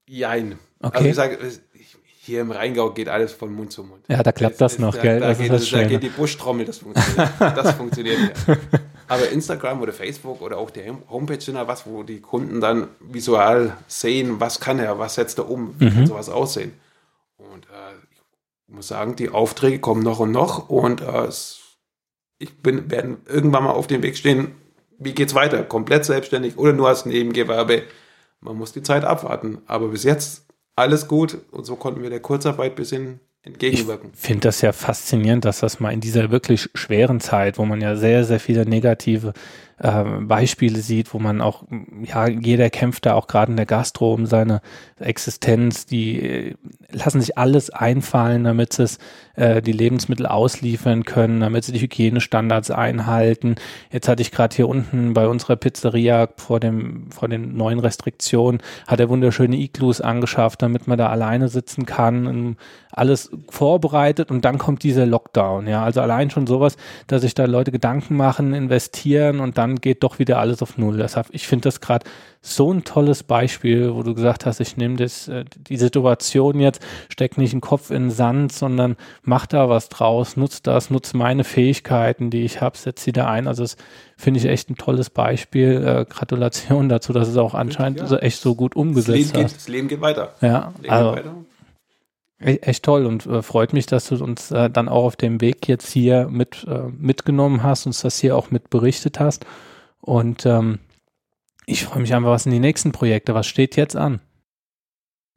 Jein. 0.07 0.57
Okay. 0.81 0.97
Also 0.97 1.09
ich 1.09 1.15
sage, 1.15 1.35
es- 1.37 1.61
hier 2.19 2.41
im 2.41 2.51
Rheingau 2.51 2.89
geht 2.91 3.07
alles 3.07 3.31
von 3.31 3.53
Mund 3.53 3.71
zu 3.71 3.85
Mund. 3.85 4.03
Ja, 4.09 4.21
da 4.21 4.33
klappt 4.33 4.59
das 4.59 4.79
noch, 4.79 4.93
da, 4.95 5.01
gell? 5.01 5.19
Da, 5.21 5.29
Das 5.29 5.37
geht, 5.37 5.49
das 5.51 5.69
da 5.69 5.83
geht 5.85 6.03
die 6.03 6.09
Buschtrommel, 6.09 6.65
das 6.65 6.79
funktioniert. 6.79 7.29
das 7.39 7.71
funktioniert 7.77 8.17
ja. 8.19 8.57
Aber 9.07 9.29
Instagram 9.29 9.79
oder 9.81 9.93
Facebook 9.93 10.41
oder 10.41 10.57
auch 10.57 10.69
die 10.69 10.81
Homepage 11.09 11.39
sind 11.39 11.55
ja 11.55 11.65
was, 11.69 11.85
wo 11.85 12.03
die 12.03 12.19
Kunden 12.19 12.59
dann 12.59 12.89
visual 12.99 13.77
sehen, 13.87 14.41
was 14.41 14.59
kann 14.59 14.77
er, 14.79 14.99
was 14.99 15.15
setzt 15.15 15.37
er 15.37 15.49
um, 15.49 15.75
wie 15.79 15.85
Mhm. 15.85 15.93
kann 15.93 16.07
sowas 16.07 16.27
aussehen. 16.27 16.73
Und 17.37 17.63
äh, 17.67 17.95
ich 18.67 18.73
muss 18.75 18.89
sagen, 18.89 19.15
die 19.15 19.29
Aufträge 19.29 19.79
kommen 19.79 20.03
noch 20.03 20.19
und 20.19 20.31
noch 20.33 20.67
und 20.67 20.99
äh, 20.99 21.25
es, 21.27 21.61
ich 22.39 22.57
bin, 22.57 22.91
werden 22.91 23.21
irgendwann 23.25 23.63
mal 23.63 23.71
auf 23.71 23.87
dem 23.87 24.03
Weg 24.03 24.17
stehen, 24.17 24.51
wie 24.99 25.13
geht's 25.13 25.33
weiter? 25.33 25.63
Komplett 25.63 26.03
selbstständig 26.03 26.57
oder 26.57 26.73
nur 26.73 26.89
als 26.89 27.05
Nebengewerbe? 27.05 27.83
Man 28.41 28.57
muss 28.57 28.71
die 28.71 28.83
Zeit 28.83 29.03
abwarten. 29.03 29.59
Aber 29.65 29.89
bis 29.89 30.03
jetzt 30.03 30.45
alles 30.75 31.07
gut 31.07 31.37
und 31.51 31.65
so 31.65 31.75
konnten 31.75 32.01
wir 32.01 32.09
der 32.09 32.19
Kurzarbeit 32.19 32.73
ein 32.73 32.75
bisschen 32.75 33.19
entgegenwirken. 33.41 34.11
Ich 34.13 34.19
finde 34.19 34.41
das 34.41 34.61
ja 34.61 34.71
faszinierend, 34.71 35.45
dass 35.45 35.59
das 35.59 35.79
mal 35.79 35.91
in 35.91 36.01
dieser 36.01 36.31
wirklich 36.31 36.69
schweren 36.75 37.19
Zeit, 37.19 37.57
wo 37.57 37.65
man 37.65 37.81
ja 37.81 37.95
sehr, 37.95 38.23
sehr 38.23 38.39
viele 38.39 38.65
negative 38.65 39.33
äh, 39.79 40.03
Beispiele 40.21 40.79
sieht, 40.79 41.13
wo 41.13 41.19
man 41.19 41.41
auch, 41.41 41.63
ja, 42.03 42.27
jeder 42.27 42.69
kämpft 42.69 43.05
da 43.05 43.13
auch 43.13 43.27
gerade 43.27 43.51
in 43.51 43.57
der 43.57 43.65
Gastro 43.65 44.13
um 44.13 44.25
seine 44.25 44.61
Existenz, 44.99 45.85
die 45.85 46.21
äh, 46.21 46.55
lassen 46.91 47.21
sich 47.21 47.37
alles 47.37 47.69
einfallen, 47.69 48.43
damit 48.43 48.73
sie 48.73 48.83
es, 48.83 48.97
äh, 49.35 49.61
die 49.61 49.71
Lebensmittel 49.71 50.25
ausliefern 50.25 51.03
können, 51.03 51.41
damit 51.41 51.63
sie 51.63 51.71
die 51.71 51.81
Hygienestandards 51.81 52.71
einhalten. 52.71 53.55
Jetzt 53.91 54.07
hatte 54.07 54.21
ich 54.21 54.31
gerade 54.31 54.55
hier 54.55 54.67
unten 54.67 55.13
bei 55.13 55.27
unserer 55.27 55.55
Pizzeria 55.55 56.29
vor 56.37 56.59
dem, 56.59 57.11
vor 57.11 57.29
den 57.29 57.55
neuen 57.55 57.79
Restriktionen, 57.79 58.61
hat 58.87 58.99
er 58.99 59.09
wunderschöne 59.09 59.57
Iglus 59.57 60.01
angeschafft, 60.01 60.61
damit 60.61 60.87
man 60.87 60.97
da 60.97 61.09
alleine 61.09 61.49
sitzen 61.49 61.85
kann, 61.85 62.55
alles 62.91 63.29
vorbereitet 63.49 64.31
und 64.31 64.43
dann 64.43 64.57
kommt 64.57 64.81
dieser 64.81 65.05
Lockdown, 65.05 65.67
ja. 65.67 65.83
Also 65.83 66.01
allein 66.01 66.31
schon 66.31 66.47
sowas, 66.47 66.77
dass 67.05 67.21
sich 67.21 67.35
da 67.35 67.45
Leute 67.45 67.71
Gedanken 67.71 68.15
machen, 68.15 68.53
investieren 68.53 69.39
und 69.39 69.57
dann 69.57 69.66
geht 69.75 70.03
doch 70.03 70.17
wieder 70.17 70.39
alles 70.39 70.61
auf 70.61 70.77
Null. 70.77 70.97
Deshalb, 70.97 71.27
ich 71.31 71.45
finde 71.47 71.63
das 71.63 71.81
gerade 71.81 72.05
so 72.41 72.71
ein 72.71 72.83
tolles 72.85 73.23
Beispiel, 73.23 73.93
wo 73.93 74.03
du 74.03 74.13
gesagt 74.15 74.45
hast, 74.45 74.59
ich 74.61 74.77
nehme 74.77 74.95
das, 74.95 75.27
äh, 75.27 75.43
die 75.57 75.75
Situation 75.77 76.59
jetzt, 76.59 76.81
steck 77.09 77.37
nicht 77.37 77.51
den 77.53 77.61
Kopf 77.61 77.91
in 77.91 78.03
den 78.03 78.11
Sand, 78.11 78.51
sondern 78.53 78.95
mach 79.23 79.45
da 79.45 79.67
was 79.69 79.89
draus, 79.89 80.37
nutz 80.37 80.61
das, 80.61 80.89
nutz 80.89 81.13
meine 81.13 81.43
Fähigkeiten, 81.43 82.29
die 82.29 82.43
ich 82.45 82.61
habe, 82.61 82.77
setz 82.77 83.03
sie 83.03 83.11
da 83.11 83.27
ein. 83.29 83.47
Also 83.47 83.63
das 83.63 83.75
finde 84.15 84.39
ich 84.39 84.45
echt 84.45 84.69
ein 84.69 84.75
tolles 84.75 85.09
Beispiel. 85.09 85.83
Äh, 85.85 86.05
Gratulation 86.09 86.89
dazu, 86.89 87.11
dass 87.13 87.27
es 87.27 87.37
auch 87.37 87.53
anscheinend 87.53 87.99
Ja. 87.99 88.07
so 88.07 88.17
echt 88.17 88.39
so 88.41 88.55
gut 88.55 88.73
Das 88.73 88.77
Leben, 88.77 88.89
umgesetzt 88.89 89.33
geht, 89.33 89.43
hast. 89.43 89.55
das 89.57 89.67
Leben 89.67 89.87
geht 89.87 90.01
weiter. 90.01 90.33
Ja, 90.41 90.73
Leben 90.81 90.93
also 90.93 91.11
geht 91.11 91.25
weiter. 91.25 91.35
Echt 92.39 92.83
toll 92.83 93.07
und 93.07 93.25
äh, 93.25 93.41
freut 93.41 93.73
mich, 93.73 93.87
dass 93.87 94.07
du 94.09 94.23
uns 94.23 94.51
äh, 94.51 94.69
dann 94.69 94.89
auch 94.89 95.05
auf 95.05 95.15
dem 95.15 95.41
Weg 95.41 95.67
jetzt 95.67 95.89
hier 95.89 96.27
mit 96.29 96.65
äh, 96.69 96.83
mitgenommen 96.95 97.63
hast, 97.63 97.87
uns 97.87 98.01
das 98.01 98.19
hier 98.19 98.35
auch 98.37 98.51
mit 98.51 98.69
berichtet 98.69 99.19
hast. 99.19 99.45
Und 100.01 100.45
ähm, 100.45 100.77
ich 101.65 101.85
freue 101.85 102.01
mich 102.01 102.13
einfach, 102.13 102.29
was 102.29 102.43
sind 102.43 102.51
die 102.51 102.59
nächsten 102.59 102.91
Projekte? 102.91 103.33
Was 103.33 103.47
steht 103.47 103.75
jetzt 103.75 103.95
an? 103.95 104.21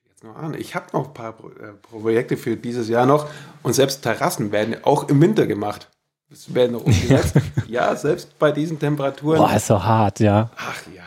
Jetzt 0.07 0.25
noch 0.25 0.37
an. 0.37 0.52
Ich 0.52 0.75
habe 0.75 0.87
noch 0.92 1.09
ein 1.09 1.14
paar 1.14 1.33
Pro- 1.33 1.49
äh, 1.49 1.73
Projekte 1.80 2.37
für 2.37 2.57
dieses 2.57 2.88
Jahr 2.90 3.07
noch 3.07 3.30
und 3.62 3.73
selbst 3.73 4.02
Terrassen 4.02 4.52
werden 4.52 4.76
auch 4.85 5.09
im 5.09 5.23
Winter 5.23 5.47
gemacht. 5.47 5.88
Das 6.28 6.54
werden 6.54 6.73
noch 6.73 6.85
umgesetzt. 6.85 7.35
ja, 7.66 7.97
selbst 7.97 8.38
bei 8.38 8.52
diesen 8.52 8.78
Temperaturen. 8.78 9.38
Boah, 9.38 9.54
ist 9.57 9.66
so 9.66 9.83
hart, 9.83 10.21
ja. 10.21 10.50
Ach 10.54 10.83
ja, 10.95 11.02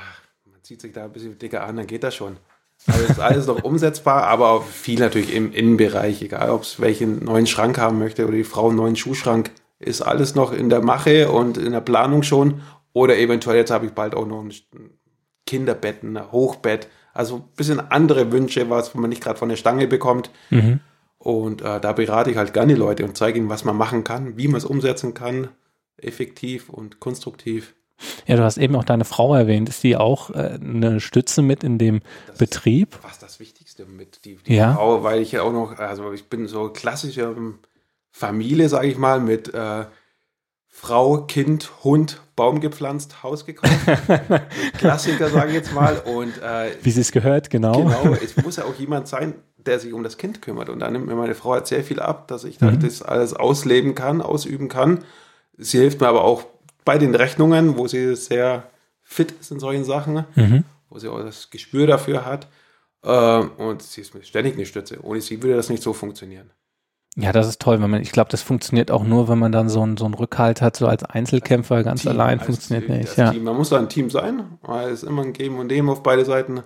man 0.51 0.61
zieht 0.63 0.81
sich 0.81 0.91
da 0.91 1.05
ein 1.05 1.11
bisschen 1.13 1.37
dicker 1.37 1.63
an, 1.63 1.77
dann 1.77 1.87
geht 1.87 2.03
das 2.03 2.15
schon. 2.15 2.37
Es 2.87 3.11
ist 3.11 3.19
alles 3.19 3.47
noch 3.47 3.63
umsetzbar, 3.63 4.23
aber 4.23 4.49
auch 4.49 4.63
viel 4.63 4.99
natürlich 4.99 5.33
im 5.33 5.53
Innenbereich, 5.53 6.21
egal 6.21 6.49
ob 6.49 6.63
es 6.63 6.79
welchen 6.79 7.23
neuen 7.23 7.47
Schrank 7.47 7.77
haben 7.77 7.99
möchte 7.99 8.25
oder 8.25 8.35
die 8.35 8.43
Frau 8.43 8.67
einen 8.67 8.77
neuen 8.77 8.95
Schuhschrank, 8.95 9.51
ist 9.79 10.01
alles 10.01 10.35
noch 10.35 10.51
in 10.51 10.69
der 10.69 10.81
Mache 10.81 11.31
und 11.31 11.57
in 11.57 11.71
der 11.71 11.81
Planung 11.81 12.23
schon. 12.23 12.61
Oder 12.93 13.17
eventuell 13.17 13.57
jetzt 13.57 13.71
habe 13.71 13.85
ich 13.85 13.93
bald 13.93 14.15
auch 14.15 14.27
noch 14.27 14.43
ein 14.43 14.53
Kinderbett, 15.45 16.03
ein 16.03 16.31
Hochbett. 16.31 16.87
Also 17.13 17.37
ein 17.37 17.43
bisschen 17.55 17.79
andere 17.91 18.31
Wünsche, 18.31 18.69
was 18.69 18.95
man 18.95 19.09
nicht 19.09 19.23
gerade 19.23 19.39
von 19.39 19.49
der 19.49 19.55
Stange 19.55 19.87
bekommt. 19.87 20.31
Mhm. 20.49 20.79
Und 21.17 21.61
äh, 21.61 21.79
da 21.79 21.93
berate 21.93 22.31
ich 22.31 22.37
halt 22.37 22.53
gerne 22.53 22.73
die 22.73 22.79
Leute 22.79 23.05
und 23.05 23.15
zeige 23.17 23.39
ihnen, 23.39 23.49
was 23.49 23.63
man 23.63 23.77
machen 23.77 24.03
kann, 24.03 24.37
wie 24.37 24.47
man 24.47 24.57
es 24.57 24.65
umsetzen 24.65 25.13
kann, 25.13 25.49
effektiv 25.97 26.69
und 26.69 26.99
konstruktiv. 26.99 27.75
Ja, 28.27 28.35
du 28.35 28.43
hast 28.43 28.57
eben 28.57 28.75
auch 28.75 28.83
deine 28.83 29.05
Frau 29.05 29.35
erwähnt. 29.35 29.69
Ist 29.69 29.83
die 29.83 29.95
auch 29.95 30.29
äh, 30.31 30.57
eine 30.61 30.99
Stütze 30.99 31.41
mit 31.41 31.63
in 31.63 31.77
dem 31.77 32.01
Das 32.27 32.37
Betrieb? 32.37 32.93
Ist 32.95 33.01
fast 33.01 33.23
das 33.23 33.39
Wichtigste 33.39 33.85
mit 33.85 34.25
die, 34.25 34.35
die 34.37 34.55
Ja. 34.55 34.73
Frau, 34.75 35.03
weil 35.03 35.21
ich 35.21 35.31
ja 35.31 35.43
auch 35.43 35.53
noch, 35.53 35.77
also 35.79 36.11
ich 36.13 36.29
bin 36.29 36.47
so 36.47 36.69
klassische 36.69 37.21
ähm, 37.21 37.59
Familie, 38.11 38.69
sage 38.69 38.87
ich 38.87 38.97
mal, 38.97 39.19
mit 39.19 39.53
äh, 39.53 39.85
Frau, 40.67 41.21
Kind, 41.27 41.71
Hund, 41.83 42.21
Baum 42.35 42.59
gepflanzt, 42.59 43.21
Haus 43.23 43.45
gekauft. 43.45 43.73
Klassiker, 44.77 45.29
sage 45.29 45.49
ich 45.49 45.55
jetzt 45.55 45.73
mal. 45.73 45.97
Und 45.99 46.41
äh, 46.41 46.71
Wie 46.81 46.91
sie 46.91 47.01
es 47.01 47.11
gehört, 47.11 47.49
genau. 47.49 47.73
Genau, 47.83 48.13
es 48.23 48.35
muss 48.37 48.55
ja 48.57 48.65
auch 48.65 48.75
jemand 48.75 49.07
sein, 49.07 49.35
der 49.57 49.79
sich 49.79 49.93
um 49.93 50.03
das 50.03 50.17
Kind 50.17 50.41
kümmert. 50.41 50.69
Und 50.69 50.79
da 50.79 50.89
nimmt 50.89 51.05
mir 51.05 51.15
meine 51.15 51.35
Frau 51.35 51.51
halt 51.53 51.67
sehr 51.67 51.83
viel 51.83 51.99
ab, 51.99 52.27
dass 52.27 52.43
ich 52.43 52.59
Mhm. 52.59 52.79
das 52.79 53.01
alles 53.01 53.33
ausleben 53.33 53.93
kann, 53.95 54.21
ausüben 54.21 54.67
kann. 54.67 55.03
Sie 55.57 55.77
hilft 55.77 56.01
mir 56.01 56.07
aber 56.07 56.23
auch 56.23 56.43
bei 56.85 56.97
den 56.97 57.15
Rechnungen, 57.15 57.77
wo 57.77 57.87
sie 57.87 58.15
sehr 58.15 58.63
fit 59.01 59.31
ist 59.39 59.51
in 59.51 59.59
solchen 59.59 59.83
Sachen, 59.83 60.25
Mhm. 60.35 60.63
wo 60.89 60.99
sie 60.99 61.07
auch 61.09 61.19
das 61.21 61.49
Gespür 61.49 61.87
dafür 61.87 62.25
hat. 62.25 62.47
Äh, 63.03 63.09
Und 63.57 63.81
sie 63.81 64.01
ist 64.01 64.13
mir 64.15 64.23
ständig 64.23 64.53
eine 64.55 64.65
Stütze. 64.65 64.99
Ohne 65.03 65.19
sie 65.21 65.41
würde 65.43 65.55
das 65.57 65.69
nicht 65.69 65.83
so 65.83 65.93
funktionieren. 65.93 66.51
Ja, 67.15 67.31
das 67.31 67.47
ist 67.47 67.61
toll, 67.61 67.79
wenn 67.81 67.89
man, 67.91 68.01
ich 68.01 68.11
glaube, 68.11 68.31
das 68.31 68.41
funktioniert 68.41 68.89
auch 68.89 69.03
nur, 69.03 69.27
wenn 69.27 69.37
man 69.37 69.51
dann 69.51 69.69
so 69.69 69.81
einen 69.83 69.97
so 69.97 70.05
einen 70.05 70.15
Rückhalt 70.15 70.61
hat, 70.61 70.75
so 70.77 70.87
als 70.87 71.03
Einzelkämpfer, 71.03 71.83
ganz 71.83 72.01
Team, 72.01 72.11
allein 72.11 72.39
als 72.39 72.47
funktioniert 72.47 72.87
Team, 72.87 72.97
nicht. 72.97 73.17
Ja. 73.17 73.29
Team. 73.31 73.43
Man 73.43 73.55
muss 73.55 73.69
da 73.69 73.77
ein 73.77 73.89
Team 73.89 74.09
sein, 74.09 74.57
weil 74.63 74.87
es 74.89 75.03
ist 75.03 75.09
immer 75.09 75.21
ein 75.21 75.33
Geben 75.33 75.59
und 75.59 75.67
Nehmen 75.67 75.89
auf 75.89 76.01
beide 76.01 76.25
Seiten. 76.25 76.63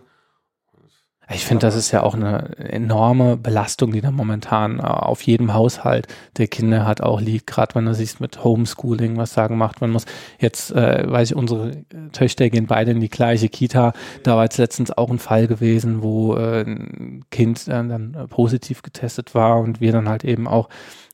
Ich 1.30 1.46
finde, 1.46 1.68
das 1.68 1.76
ist 1.76 1.92
ja 1.92 2.04
auch 2.04 2.14
eine 2.14 2.58
enorme 2.58 3.36
Belastung, 3.36 3.92
die 3.92 4.00
da 4.00 4.12
momentan 4.12 4.80
äh, 4.80 4.84
auf 4.84 5.22
jedem 5.24 5.54
Haushalt 5.54 6.08
der 6.38 6.48
Kinder 6.48 6.86
hat, 6.86 7.02
auch 7.02 7.20
liegt, 7.20 7.48
gerade 7.48 7.76
wenn 7.76 7.86
du 7.86 7.94
siehst 7.94 8.22
mit 8.22 8.46
Homeschooling, 8.46 9.18
was 9.18 9.34
da 9.34 9.48
gemacht 9.48 9.82
werden 9.82 9.92
muss. 9.92 10.06
Jetzt, 10.40 10.72
äh, 10.72 11.04
weiß 11.06 11.32
ich, 11.32 11.36
unsere 11.36 11.72
äh, 11.72 11.84
Töchter 12.14 12.50
gehen 12.50 12.66
beide 12.66 12.92
in 12.92 13.02
die 13.02 13.10
gleiche 13.10 13.50
Kita. 13.50 13.92
Da 14.24 14.38
war 14.38 14.44
jetzt 14.46 14.58
letztens 14.58 14.98
auch 14.98 15.10
ein 15.10 15.20
Fall 15.20 15.48
gewesen, 15.48 16.02
wo 16.02 16.36
äh, 16.36 16.62
ein 16.62 17.26
Kind 17.30 17.68
äh, 17.68 17.72
dann 17.72 18.16
positiv 18.30 18.82
getestet 18.82 19.36
war 19.36 19.60
und 19.60 19.82
wir 19.82 19.92
dann 19.92 20.08
halt 20.08 20.24
eben 20.24 20.48
auch 20.48 20.70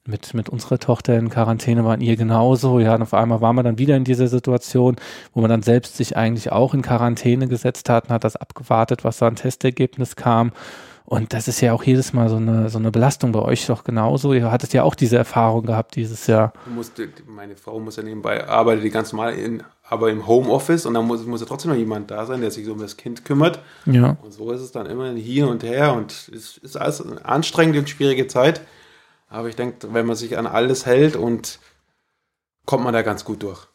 mit, 0.05 0.33
mit 0.33 0.49
unserer 0.49 0.79
Tochter 0.79 1.17
in 1.17 1.29
Quarantäne 1.29 1.85
waren, 1.85 2.01
ihr 2.01 2.15
genauso. 2.17 2.79
Ja, 2.79 2.95
und 2.95 3.01
auf 3.01 3.13
einmal 3.13 3.41
waren 3.41 3.55
wir 3.55 3.63
dann 3.63 3.77
wieder 3.77 3.95
in 3.95 4.03
dieser 4.03 4.27
Situation, 4.27 4.97
wo 5.33 5.41
man 5.41 5.49
dann 5.49 5.63
selbst 5.63 5.95
sich 5.95 6.17
eigentlich 6.17 6.51
auch 6.51 6.73
in 6.73 6.81
Quarantäne 6.81 7.47
gesetzt 7.47 7.89
hat 7.89 8.05
und 8.05 8.11
hat 8.11 8.23
das 8.23 8.35
abgewartet, 8.35 9.03
was 9.03 9.17
da 9.17 9.27
ein 9.27 9.35
Testergebnis 9.35 10.15
kam. 10.15 10.51
Und 11.05 11.33
das 11.33 11.47
ist 11.47 11.61
ja 11.61 11.73
auch 11.73 11.83
jedes 11.83 12.13
Mal 12.13 12.29
so 12.29 12.37
eine, 12.37 12.69
so 12.69 12.79
eine 12.79 12.89
Belastung 12.89 13.33
bei 13.33 13.41
euch 13.41 13.65
doch 13.65 13.83
genauso. 13.83 14.33
Ihr 14.33 14.49
hattet 14.49 14.73
ja 14.73 14.83
auch 14.83 14.95
diese 14.95 15.17
Erfahrung 15.17 15.65
gehabt 15.65 15.95
dieses 15.95 16.27
Jahr. 16.27 16.53
musste, 16.73 17.09
meine 17.27 17.55
Frau 17.55 17.79
muss 17.79 17.97
ja 17.97 18.03
nebenbei 18.03 18.47
arbeitet 18.47 18.85
die 18.85 18.89
ganz 18.89 19.11
normal 19.11 19.33
in, 19.33 19.63
aber 19.87 20.09
im 20.09 20.25
Homeoffice 20.25 20.85
und 20.85 20.93
dann 20.93 21.05
muss, 21.05 21.25
muss 21.25 21.41
ja 21.41 21.45
trotzdem 21.45 21.71
noch 21.71 21.77
jemand 21.77 22.09
da 22.09 22.25
sein, 22.25 22.41
der 22.41 22.51
sich 22.51 22.65
so 22.65 22.71
um 22.73 22.79
das 22.79 22.97
Kind 22.97 23.25
kümmert. 23.25 23.59
Ja. 23.85 24.17
Und 24.21 24.33
so 24.33 24.51
ist 24.51 24.61
es 24.61 24.71
dann 24.71 24.85
immer 24.85 25.11
hier 25.11 25.49
und 25.49 25.63
her 25.63 25.93
und 25.93 26.11
es 26.33 26.57
ist 26.57 26.77
alles 26.77 27.05
eine 27.05 27.23
anstrengende 27.23 27.79
und 27.79 27.89
schwierige 27.89 28.27
Zeit. 28.27 28.61
Aber 29.33 29.49
ich 29.49 29.55
denke, 29.55 29.91
wenn 29.91 30.05
man 30.05 30.15
sich 30.15 30.37
an 30.37 30.45
alles 30.45 30.85
hält 30.85 31.15
und 31.15 31.57
kommt 32.67 32.83
man 32.83 32.93
da 32.93 33.01
ganz 33.01 33.25
gut 33.25 33.41
durch. 33.41 33.67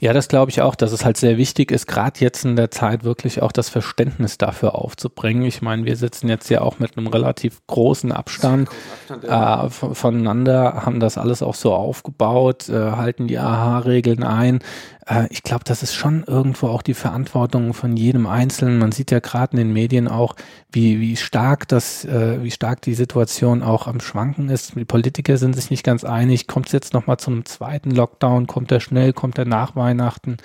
Ja, 0.00 0.12
das 0.12 0.28
glaube 0.28 0.50
ich 0.50 0.60
auch, 0.60 0.74
dass 0.74 0.92
es 0.92 1.04
halt 1.04 1.16
sehr 1.16 1.38
wichtig 1.38 1.72
ist, 1.72 1.86
gerade 1.86 2.20
jetzt 2.20 2.44
in 2.44 2.54
der 2.54 2.70
Zeit 2.70 3.02
wirklich 3.02 3.42
auch 3.42 3.50
das 3.50 3.70
Verständnis 3.70 4.36
dafür 4.38 4.76
aufzubringen. 4.76 5.42
Ich 5.42 5.62
meine, 5.62 5.86
wir 5.86 5.96
sitzen 5.96 6.28
jetzt 6.28 6.50
ja 6.50 6.60
auch 6.60 6.78
mit 6.78 6.96
einem 6.96 7.08
relativ 7.08 7.66
großen 7.66 8.12
Abstand, 8.12 8.68
Abstand 8.68 9.24
ja. 9.24 9.66
äh, 9.66 9.70
voneinander, 9.70 10.84
haben 10.84 11.00
das 11.00 11.18
alles 11.18 11.42
auch 11.42 11.56
so 11.56 11.72
aufgebaut, 11.72 12.68
äh, 12.68 12.74
halten 12.92 13.26
die 13.28 13.38
AHA-Regeln 13.38 14.22
ein 14.22 14.60
äh, 15.08 15.26
ich 15.30 15.42
glaube, 15.42 15.64
das 15.64 15.82
ist 15.82 15.94
schon 15.94 16.24
irgendwo 16.24 16.68
auch 16.68 16.82
die 16.82 16.94
Verantwortung 16.94 17.74
von 17.74 17.96
jedem 17.96 18.26
Einzelnen. 18.26 18.78
Man 18.78 18.92
sieht 18.92 19.10
ja 19.10 19.20
gerade 19.20 19.52
in 19.52 19.58
den 19.58 19.72
Medien 19.72 20.08
auch, 20.08 20.36
wie, 20.70 21.00
wie 21.00 21.16
stark 21.16 21.66
das, 21.68 22.04
äh, 22.04 22.42
wie 22.42 22.50
stark 22.50 22.82
die 22.82 22.94
Situation 22.94 23.62
auch 23.62 23.86
am 23.86 24.00
Schwanken 24.00 24.48
ist. 24.48 24.74
Die 24.76 24.84
Politiker 24.84 25.36
sind 25.36 25.54
sich 25.54 25.70
nicht 25.70 25.84
ganz 25.84 26.04
einig. 26.04 26.46
Kommt 26.46 26.66
es 26.66 26.72
jetzt 26.72 26.94
nochmal 26.94 27.18
zu 27.18 27.30
einem 27.30 27.44
zweiten 27.44 27.90
Lockdown? 27.90 28.46
Kommt 28.46 28.70
er 28.70 28.80
schnell? 28.80 29.12
Kommt 29.12 29.38
er 29.38 29.46
nach 29.46 29.76
Weihnachten? 29.76 30.36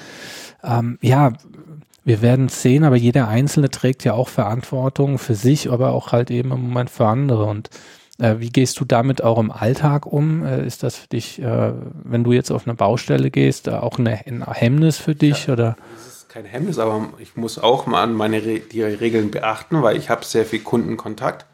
Ähm, 0.63 0.97
ja, 1.01 1.33
wir 2.05 2.21
werden 2.21 2.49
sehen, 2.49 2.83
aber 2.83 2.97
jeder 2.97 3.27
Einzelne 3.27 3.69
trägt 3.69 4.03
ja 4.03 4.13
auch 4.13 4.27
Verantwortung 4.27 5.19
für 5.19 5.35
sich, 5.35 5.71
aber 5.71 5.91
auch 5.91 6.11
halt 6.11 6.31
eben 6.31 6.51
im 6.51 6.61
Moment 6.61 6.89
für 6.89 7.07
andere. 7.07 7.45
Und 7.45 7.69
wie 8.19 8.49
gehst 8.49 8.79
du 8.79 8.85
damit 8.85 9.23
auch 9.23 9.39
im 9.39 9.51
Alltag 9.51 10.05
um? 10.05 10.45
Äh, 10.45 10.65
ist 10.65 10.83
das 10.83 10.97
für 10.97 11.07
dich, 11.07 11.41
äh, 11.41 11.73
wenn 12.03 12.23
du 12.23 12.31
jetzt 12.31 12.51
auf 12.51 12.67
eine 12.67 12.75
Baustelle 12.75 13.31
gehst, 13.31 13.69
auch 13.69 13.97
eine, 13.97 14.25
ein 14.25 14.45
Hemmnis 14.45 14.97
für 14.97 15.15
dich? 15.15 15.47
Ja, 15.47 15.53
oder? 15.53 15.77
Das 15.95 16.07
ist 16.07 16.29
kein 16.29 16.45
Hemmnis, 16.45 16.77
aber 16.77 17.09
ich 17.17 17.35
muss 17.35 17.57
auch 17.57 17.87
mal 17.87 18.03
an 18.03 18.13
meine 18.13 18.43
Re 18.43 18.59
die 18.59 18.83
Regeln 18.83 19.31
beachten, 19.31 19.81
weil 19.81 19.97
ich 19.97 20.09
habe 20.09 20.25
sehr 20.25 20.45
viel 20.45 20.59
Kundenkontakt. 20.59 21.47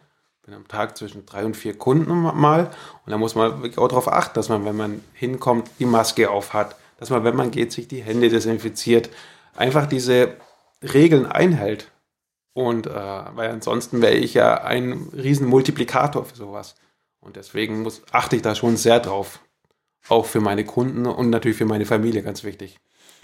Bin 0.45 0.53
am 0.53 0.67
Tag 0.67 0.97
zwischen 0.97 1.25
drei 1.25 1.45
und 1.45 1.55
vier 1.55 1.77
Kunden 1.77 2.13
mal 2.13 2.71
und 3.05 3.11
da 3.11 3.17
muss 3.17 3.35
man 3.35 3.61
wirklich 3.61 3.77
auch 3.77 3.87
darauf 3.87 4.11
achten, 4.11 4.33
dass 4.33 4.49
man, 4.49 4.65
wenn 4.65 4.75
man 4.75 5.01
hinkommt, 5.13 5.69
die 5.79 5.85
Maske 5.85 6.29
auf 6.29 6.53
hat, 6.53 6.75
dass 6.99 7.09
man, 7.09 7.23
wenn 7.23 7.35
man 7.35 7.51
geht, 7.51 7.71
sich 7.71 7.87
die 7.87 8.01
Hände 8.01 8.29
desinfiziert, 8.29 9.09
einfach 9.55 9.85
diese 9.85 10.33
Regeln 10.81 11.25
einhält. 11.25 11.91
Und 12.59 12.87
äh, 12.87 12.91
weil 12.91 13.51
ansonsten 13.51 14.01
wäre 14.01 14.15
ich 14.15 14.33
ja 14.33 14.61
ein 14.65 15.07
riesen 15.15 15.47
Multiplikator 15.47 16.25
für 16.25 16.35
sowas. 16.35 16.75
Und 17.21 17.37
deswegen 17.37 17.83
muss, 17.83 18.01
achte 18.11 18.35
ich 18.35 18.41
da 18.41 18.53
schon 18.53 18.75
sehr 18.75 18.99
drauf. 18.99 19.39
Auch 20.09 20.25
für 20.25 20.41
meine 20.41 20.65
Kunden 20.65 21.05
und 21.05 21.29
natürlich 21.29 21.57
für 21.57 21.65
meine 21.65 21.85
Familie 21.85 22.21
ganz 22.21 22.43
wichtig. 22.43 22.77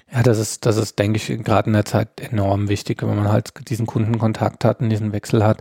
Ja, 0.10 0.24
das 0.24 0.40
ist, 0.40 0.66
das 0.66 0.78
ist, 0.78 0.98
denke 1.00 1.18
ich, 1.18 1.44
gerade 1.44 1.68
in 1.68 1.74
der 1.74 1.84
Zeit 1.84 2.22
enorm 2.22 2.70
wichtig, 2.70 3.02
wenn 3.02 3.14
man 3.14 3.28
halt 3.28 3.52
diesen 3.68 3.86
Kundenkontakt 3.86 4.64
hat 4.64 4.80
und 4.80 4.90
diesen 4.90 5.12
Wechsel 5.12 5.44
hat. 5.44 5.58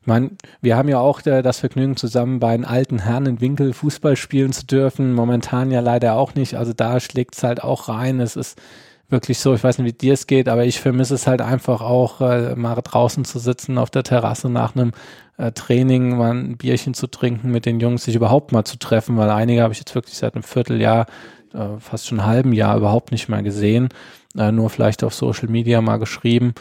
Ich 0.00 0.06
meine, 0.06 0.30
wir 0.60 0.76
haben 0.76 0.88
ja 0.88 1.00
auch 1.00 1.26
äh, 1.26 1.42
das 1.42 1.58
Vergnügen, 1.58 1.96
zusammen 1.96 2.38
bei 2.38 2.56
den 2.56 2.64
alten 2.64 3.00
Herren 3.00 3.26
in 3.26 3.40
Winkel 3.40 3.72
Fußball 3.72 4.14
spielen 4.14 4.52
zu 4.52 4.64
dürfen. 4.64 5.12
Momentan 5.12 5.72
ja 5.72 5.80
leider 5.80 6.14
auch 6.14 6.36
nicht. 6.36 6.54
Also 6.54 6.72
da 6.72 7.00
schlägt 7.00 7.34
es 7.34 7.42
halt 7.42 7.64
auch 7.64 7.88
rein. 7.88 8.20
Es 8.20 8.36
ist 8.36 8.60
wirklich 9.08 9.38
so, 9.38 9.54
ich 9.54 9.64
weiß 9.64 9.78
nicht, 9.78 9.86
wie 9.86 9.92
dir 9.92 10.14
es 10.14 10.26
geht, 10.26 10.48
aber 10.48 10.64
ich 10.64 10.80
vermisse 10.80 11.14
es 11.14 11.26
halt 11.26 11.40
einfach 11.40 11.80
auch, 11.80 12.20
äh, 12.20 12.54
mal 12.54 12.74
draußen 12.74 13.24
zu 13.24 13.38
sitzen 13.38 13.78
auf 13.78 13.90
der 13.90 14.02
Terrasse 14.02 14.48
nach 14.48 14.74
einem 14.74 14.92
äh, 15.38 15.52
Training, 15.52 16.16
mal 16.16 16.32
ein 16.32 16.56
Bierchen 16.56 16.94
zu 16.94 17.06
trinken, 17.06 17.50
mit 17.50 17.64
den 17.64 17.80
Jungs 17.80 18.04
sich 18.04 18.14
überhaupt 18.14 18.52
mal 18.52 18.64
zu 18.64 18.78
treffen, 18.78 19.16
weil 19.16 19.30
einige 19.30 19.62
habe 19.62 19.72
ich 19.72 19.78
jetzt 19.78 19.94
wirklich 19.94 20.16
seit 20.16 20.34
einem 20.34 20.42
Vierteljahr, 20.42 21.06
äh, 21.54 21.78
fast 21.78 22.06
schon 22.06 22.20
einem 22.20 22.28
halben 22.28 22.52
Jahr 22.52 22.76
überhaupt 22.76 23.10
nicht 23.10 23.28
mehr 23.28 23.42
gesehen, 23.42 23.88
äh, 24.36 24.52
nur 24.52 24.68
vielleicht 24.68 25.02
auf 25.02 25.14
Social 25.14 25.48
Media 25.48 25.80
mal 25.80 25.98
geschrieben. 25.98 26.54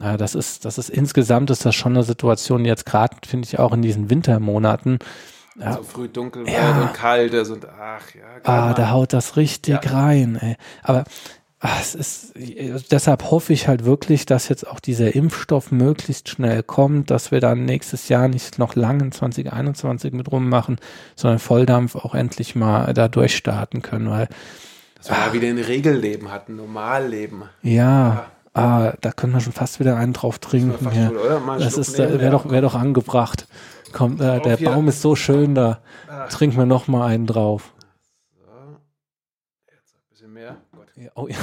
Äh, 0.00 0.16
das 0.16 0.34
ist, 0.34 0.64
das 0.64 0.78
ist 0.78 0.88
insgesamt 0.88 1.50
ist 1.50 1.66
das 1.66 1.74
schon 1.74 1.92
eine 1.92 2.02
Situation, 2.02 2.64
jetzt 2.64 2.86
gerade 2.86 3.16
finde 3.26 3.46
ich 3.46 3.58
auch 3.58 3.72
in 3.72 3.82
diesen 3.82 4.08
Wintermonaten, 4.08 4.98
ja. 5.58 5.74
So 5.74 5.82
früh 5.82 6.08
dunkel 6.08 6.48
ja. 6.48 6.80
und 6.80 6.94
kalt 6.94 7.34
ist 7.34 7.50
und 7.50 7.66
ach 7.68 8.14
ja. 8.14 8.22
Ah, 8.44 8.72
da 8.72 8.90
haut 8.90 9.12
das 9.12 9.36
richtig 9.36 9.84
ja. 9.84 9.92
rein, 9.92 10.36
ey. 10.36 10.56
Aber 10.82 11.04
es 11.62 11.94
ist, 11.94 12.32
deshalb 12.90 13.30
hoffe 13.30 13.52
ich 13.52 13.68
halt 13.68 13.84
wirklich, 13.84 14.24
dass 14.24 14.48
jetzt 14.48 14.66
auch 14.66 14.80
dieser 14.80 15.14
Impfstoff 15.14 15.70
möglichst 15.70 16.30
schnell 16.30 16.62
kommt, 16.62 17.10
dass 17.10 17.30
wir 17.30 17.40
dann 17.40 17.66
nächstes 17.66 18.08
Jahr 18.08 18.28
nicht 18.28 18.58
noch 18.58 18.76
lang 18.76 19.00
in 19.00 19.12
2021 19.12 20.12
mit 20.14 20.32
rummachen, 20.32 20.78
sondern 21.16 21.38
Volldampf 21.38 21.96
auch 21.96 22.14
endlich 22.14 22.54
mal 22.54 22.94
da 22.94 23.08
durchstarten 23.08 23.82
können, 23.82 24.08
weil. 24.08 24.28
Dass 24.96 25.10
wir 25.10 25.16
ach, 25.18 25.32
wieder 25.34 25.48
ein 25.48 25.58
Regelleben 25.58 26.30
hatten, 26.30 26.56
Normalleben. 26.56 27.44
Ja, 27.62 27.72
ja. 27.72 28.26
Ah, 28.52 28.94
da 29.00 29.12
können 29.12 29.32
wir 29.32 29.40
schon 29.40 29.52
fast 29.52 29.80
wieder 29.80 29.96
einen 29.96 30.12
drauf 30.12 30.38
trinken. 30.38 30.84
Das, 30.84 30.96
ja. 30.96 31.10
Das 31.58 31.76
ist, 31.76 31.98
wäre 31.98 32.30
doch, 32.30 32.50
wäre 32.50 32.62
doch 32.62 32.74
angebracht. 32.74 33.46
Kommt, 33.92 34.20
äh, 34.20 34.40
der 34.40 34.56
Baum 34.56 34.88
ist 34.88 35.02
so 35.02 35.14
schön, 35.14 35.54
da 35.54 35.80
ah. 36.08 36.26
trinken 36.26 36.56
wir 36.56 36.66
noch 36.66 36.88
mal 36.88 37.06
einen 37.06 37.26
drauf. 37.26 37.72
Ja, 40.96 40.99
oh 41.14 41.28
ja. 41.28 41.36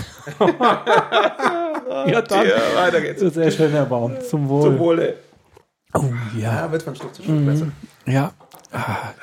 ja, 2.07 2.21
dann. 2.21 2.47
Ja, 2.47 2.55
weiter 2.75 3.01
geht's. 3.01 3.21
Sehr 3.21 3.51
schön, 3.51 3.71
Herr 3.71 3.85
Baum. 3.85 4.19
Zum 4.21 4.47
Wohl. 4.49 4.63
Zum 4.63 4.79
Wohle. 4.79 5.15
Oh 5.93 6.03
ja. 6.37 6.63
Ja, 6.63 6.71
wird 6.71 6.83
von 6.83 6.95
Schluck 6.95 7.15
zu 7.15 7.23
Schluck 7.23 7.37
mm, 7.37 7.45
besser. 7.45 7.67
Ja. 8.05 8.33
Ah. 8.71 9.13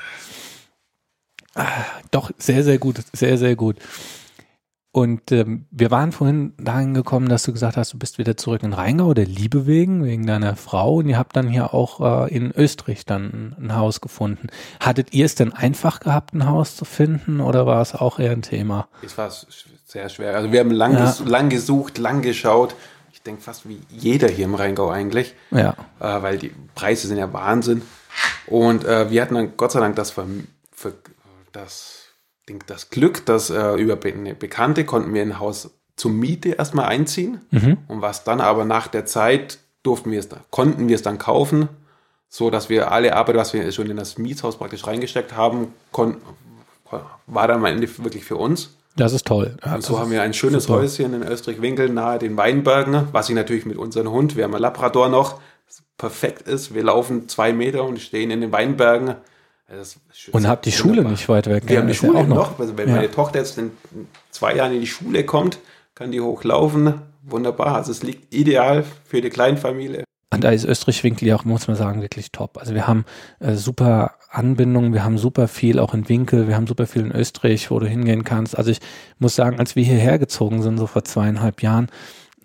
Ah, 1.55 1.85
doch, 2.11 2.31
sehr, 2.37 2.63
sehr 2.63 2.77
gut. 2.77 2.97
Sehr, 3.13 3.37
sehr 3.37 3.55
gut. 3.55 3.77
Und 4.95 5.33
ähm, 5.33 5.65
wir 5.71 5.91
waren 5.91 6.13
vorhin 6.13 6.53
dahin 6.57 6.93
gekommen, 6.93 7.27
dass 7.27 7.43
du 7.43 7.51
gesagt 7.51 7.75
hast, 7.75 7.91
du 7.91 7.97
bist 7.97 8.17
wieder 8.17 8.37
zurück 8.37 8.63
in 8.63 8.71
Rheingau, 8.71 9.13
der 9.13 9.25
Liebe 9.25 9.67
wegen, 9.67 10.05
wegen 10.05 10.25
deiner 10.25 10.55
Frau. 10.55 10.95
Und 10.95 11.09
ihr 11.09 11.17
habt 11.17 11.35
dann 11.35 11.49
hier 11.49 11.73
auch 11.73 12.27
äh, 12.29 12.33
in 12.33 12.53
Österreich 12.55 13.05
dann 13.05 13.57
ein 13.59 13.75
Haus 13.75 13.99
gefunden. 13.99 14.47
Hattet 14.79 15.13
ihr 15.13 15.25
es 15.25 15.35
denn 15.35 15.51
einfach 15.51 15.99
gehabt, 15.99 16.33
ein 16.33 16.47
Haus 16.47 16.77
zu 16.77 16.85
finden 16.85 17.41
oder 17.41 17.65
war 17.65 17.81
es 17.81 17.93
auch 17.93 18.19
eher 18.19 18.31
ein 18.31 18.41
Thema? 18.41 18.87
Es 19.01 19.17
war 19.17 19.29
sehr 19.85 20.07
schwer. 20.07 20.33
Also 20.33 20.53
wir 20.53 20.61
haben 20.61 20.71
lang, 20.71 20.93
ja. 20.93 21.03
ges 21.03 21.19
lang 21.25 21.49
gesucht, 21.49 21.97
lang 21.97 22.21
geschaut. 22.21 22.73
Ich 23.11 23.21
denke 23.21 23.41
fast 23.41 23.67
wie 23.67 23.81
jeder 23.89 24.29
hier 24.29 24.45
im 24.45 24.55
Rheingau 24.55 24.89
eigentlich. 24.89 25.35
Ja. 25.51 25.75
Äh, 25.99 26.21
weil 26.21 26.37
die 26.37 26.53
Preise 26.73 27.09
sind 27.09 27.17
ja 27.17 27.33
Wahnsinn. 27.33 27.81
Und 28.47 28.85
äh, 28.85 29.09
wir 29.09 29.21
hatten 29.21 29.35
dann 29.35 29.57
Gott 29.57 29.73
sei 29.73 29.81
Dank 29.81 29.97
das, 29.97 30.11
für, 30.11 30.25
für 30.71 30.93
das 31.51 32.04
das 32.67 32.89
Glück, 32.89 33.25
dass 33.25 33.49
äh, 33.49 33.73
über 33.75 33.97
eine 34.03 34.35
Bekannte 34.35 34.85
konnten 34.85 35.13
wir 35.13 35.21
ein 35.21 35.39
Haus 35.39 35.71
zur 35.95 36.11
Miete 36.11 36.49
erstmal 36.49 36.85
einziehen. 36.85 37.41
Mhm. 37.51 37.77
Und 37.87 38.01
was 38.01 38.23
dann 38.23 38.41
aber 38.41 38.65
nach 38.65 38.87
der 38.87 39.05
Zeit 39.05 39.59
durften 39.83 40.11
wir 40.11 40.19
es, 40.19 40.29
konnten 40.51 40.87
wir 40.87 40.95
es 40.95 41.01
dann 41.01 41.17
kaufen, 41.17 41.69
so 42.29 42.49
dass 42.49 42.69
wir 42.69 42.91
alle 42.91 43.15
Arbeit, 43.15 43.35
was 43.37 43.53
wir 43.53 43.71
schon 43.71 43.89
in 43.89 43.97
das 43.97 44.17
Mietshaus 44.17 44.57
praktisch 44.57 44.85
reingesteckt 44.85 45.35
haben, 45.35 45.73
konnten, 45.91 46.21
war 47.27 47.47
dann 47.47 47.57
am 47.57 47.65
Ende 47.65 47.87
wirklich 48.03 48.25
für 48.25 48.35
uns. 48.35 48.71
Das 48.95 49.11
ist 49.11 49.27
toll. 49.27 49.57
Ja, 49.65 49.75
und 49.75 49.83
so 49.83 49.99
haben 49.99 50.11
wir 50.11 50.21
ein 50.21 50.33
schönes 50.33 50.69
Häuschen 50.69 51.13
in 51.13 51.23
Österreich-Winkel 51.23 51.89
nahe 51.89 52.17
den 52.17 52.37
Weinbergen, 52.37 53.09
was 53.11 53.27
ich 53.29 53.35
natürlich 53.35 53.65
mit 53.65 53.77
unserem 53.77 54.09
Hund, 54.09 54.37
wir 54.37 54.45
haben 54.45 54.55
ein 54.55 54.61
Labrador 54.61 55.09
noch, 55.09 55.41
perfekt 55.97 56.47
ist. 56.47 56.73
Wir 56.73 56.83
laufen 56.83 57.27
zwei 57.27 57.53
Meter 57.53 57.83
und 57.83 57.99
stehen 57.99 58.31
in 58.31 58.41
den 58.41 58.51
Weinbergen. 58.51 59.15
Und 60.31 60.47
habt 60.47 60.65
die 60.65 60.71
Schule 60.71 61.03
nicht 61.03 61.27
weit 61.27 61.47
weg. 61.47 61.63
Wir 61.67 61.79
haben 61.79 61.87
die 61.87 61.95
Schule 61.95 62.19
ja 62.19 62.23
auch 62.23 62.27
noch. 62.27 62.35
noch. 62.35 62.59
Also 62.59 62.77
wenn 62.77 62.87
ja. 62.87 62.95
meine 62.95 63.11
Tochter 63.11 63.39
jetzt 63.39 63.57
in 63.57 63.71
zwei 64.29 64.55
Jahren 64.55 64.73
in 64.73 64.81
die 64.81 64.87
Schule 64.87 65.25
kommt, 65.25 65.59
kann 65.95 66.11
die 66.11 66.21
hochlaufen. 66.21 67.01
Wunderbar. 67.23 67.75
Also 67.75 67.91
es 67.91 68.03
liegt 68.03 68.33
ideal 68.33 68.83
für 69.05 69.21
die 69.21 69.29
Kleinfamilie. 69.29 70.03
Und 70.31 70.43
da 70.43 70.51
ist 70.51 70.65
Österreich-Winkel 70.65 71.27
ja 71.27 71.35
auch, 71.35 71.45
muss 71.45 71.67
man 71.67 71.77
sagen, 71.77 72.01
wirklich 72.01 72.31
top. 72.31 72.57
Also 72.57 72.73
wir 72.73 72.87
haben 72.87 73.05
äh, 73.39 73.53
super 73.55 74.15
Anbindungen, 74.29 74.93
wir 74.93 75.03
haben 75.03 75.17
super 75.17 75.47
viel 75.47 75.79
auch 75.79 75.93
in 75.93 76.09
Winkel, 76.09 76.47
wir 76.47 76.55
haben 76.55 76.67
super 76.67 76.87
viel 76.87 77.03
in 77.03 77.11
Österreich, 77.11 77.71
wo 77.71 77.79
du 77.79 77.87
hingehen 77.87 78.25
kannst. 78.25 78.57
Also 78.57 78.71
ich 78.71 78.79
muss 79.17 79.35
sagen, 79.35 79.59
als 79.59 79.75
wir 79.75 79.83
hierher 79.83 80.19
gezogen 80.19 80.61
sind, 80.61 80.77
so 80.77 80.87
vor 80.87 81.05
zweieinhalb 81.05 81.61
Jahren, 81.61 81.87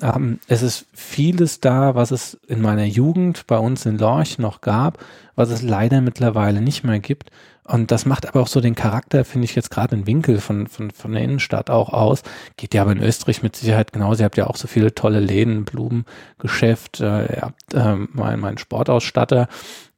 ähm, 0.03 0.41
es 0.49 0.63
ist 0.63 0.87
vieles 0.93 1.61
da, 1.61 1.95
was 1.95 2.11
es 2.11 2.39
in 2.47 2.61
meiner 2.61 2.85
Jugend 2.85 3.47
bei 3.47 3.59
uns 3.59 3.87
in 3.87 3.99
Lorch 3.99 4.39
noch 4.39 4.61
gab, 4.61 4.99
was 5.35 5.51
es 5.51 5.63
leider 5.63 6.01
mittlerweile 6.01 6.61
nicht 6.61 6.85
mehr 6.85 7.01
gibt. 7.01 7.31
Und 7.65 7.93
das 7.93 8.05
macht 8.05 8.27
aber 8.27 8.41
auch 8.41 8.49
so 8.49 8.61
den 8.61 8.75
Charakter, 8.75 9.25
finde 9.25 9.45
ich 9.45 9.55
jetzt 9.55 9.71
gerade 9.71 9.95
in 9.95 10.07
Winkel 10.07 10.41
von, 10.41 10.67
von, 10.67 10.91
von 10.91 11.13
der 11.13 11.23
Innenstadt 11.23 11.71
auch 11.71 11.91
aus. 11.91 12.23
Geht 12.57 12.75
ja 12.75 12.83
aber 12.83 12.93
in 12.93 13.03
Österreich 13.03 13.43
mit 13.43 13.55
Sicherheit 13.55 13.93
genauso. 13.93 14.23
Ihr 14.23 14.25
habt 14.25 14.37
ja 14.37 14.49
auch 14.49 14.57
so 14.57 14.67
viele 14.67 14.93
tolle 14.93 15.21
Läden, 15.21 15.65
Blumengeschäft, 15.65 17.01
äh, 17.01 17.37
ihr 17.37 17.43
habt 17.43 17.75
äh, 17.75 17.95
mein, 18.13 18.41
mein 18.41 18.59
Sportausstatter 18.59 19.47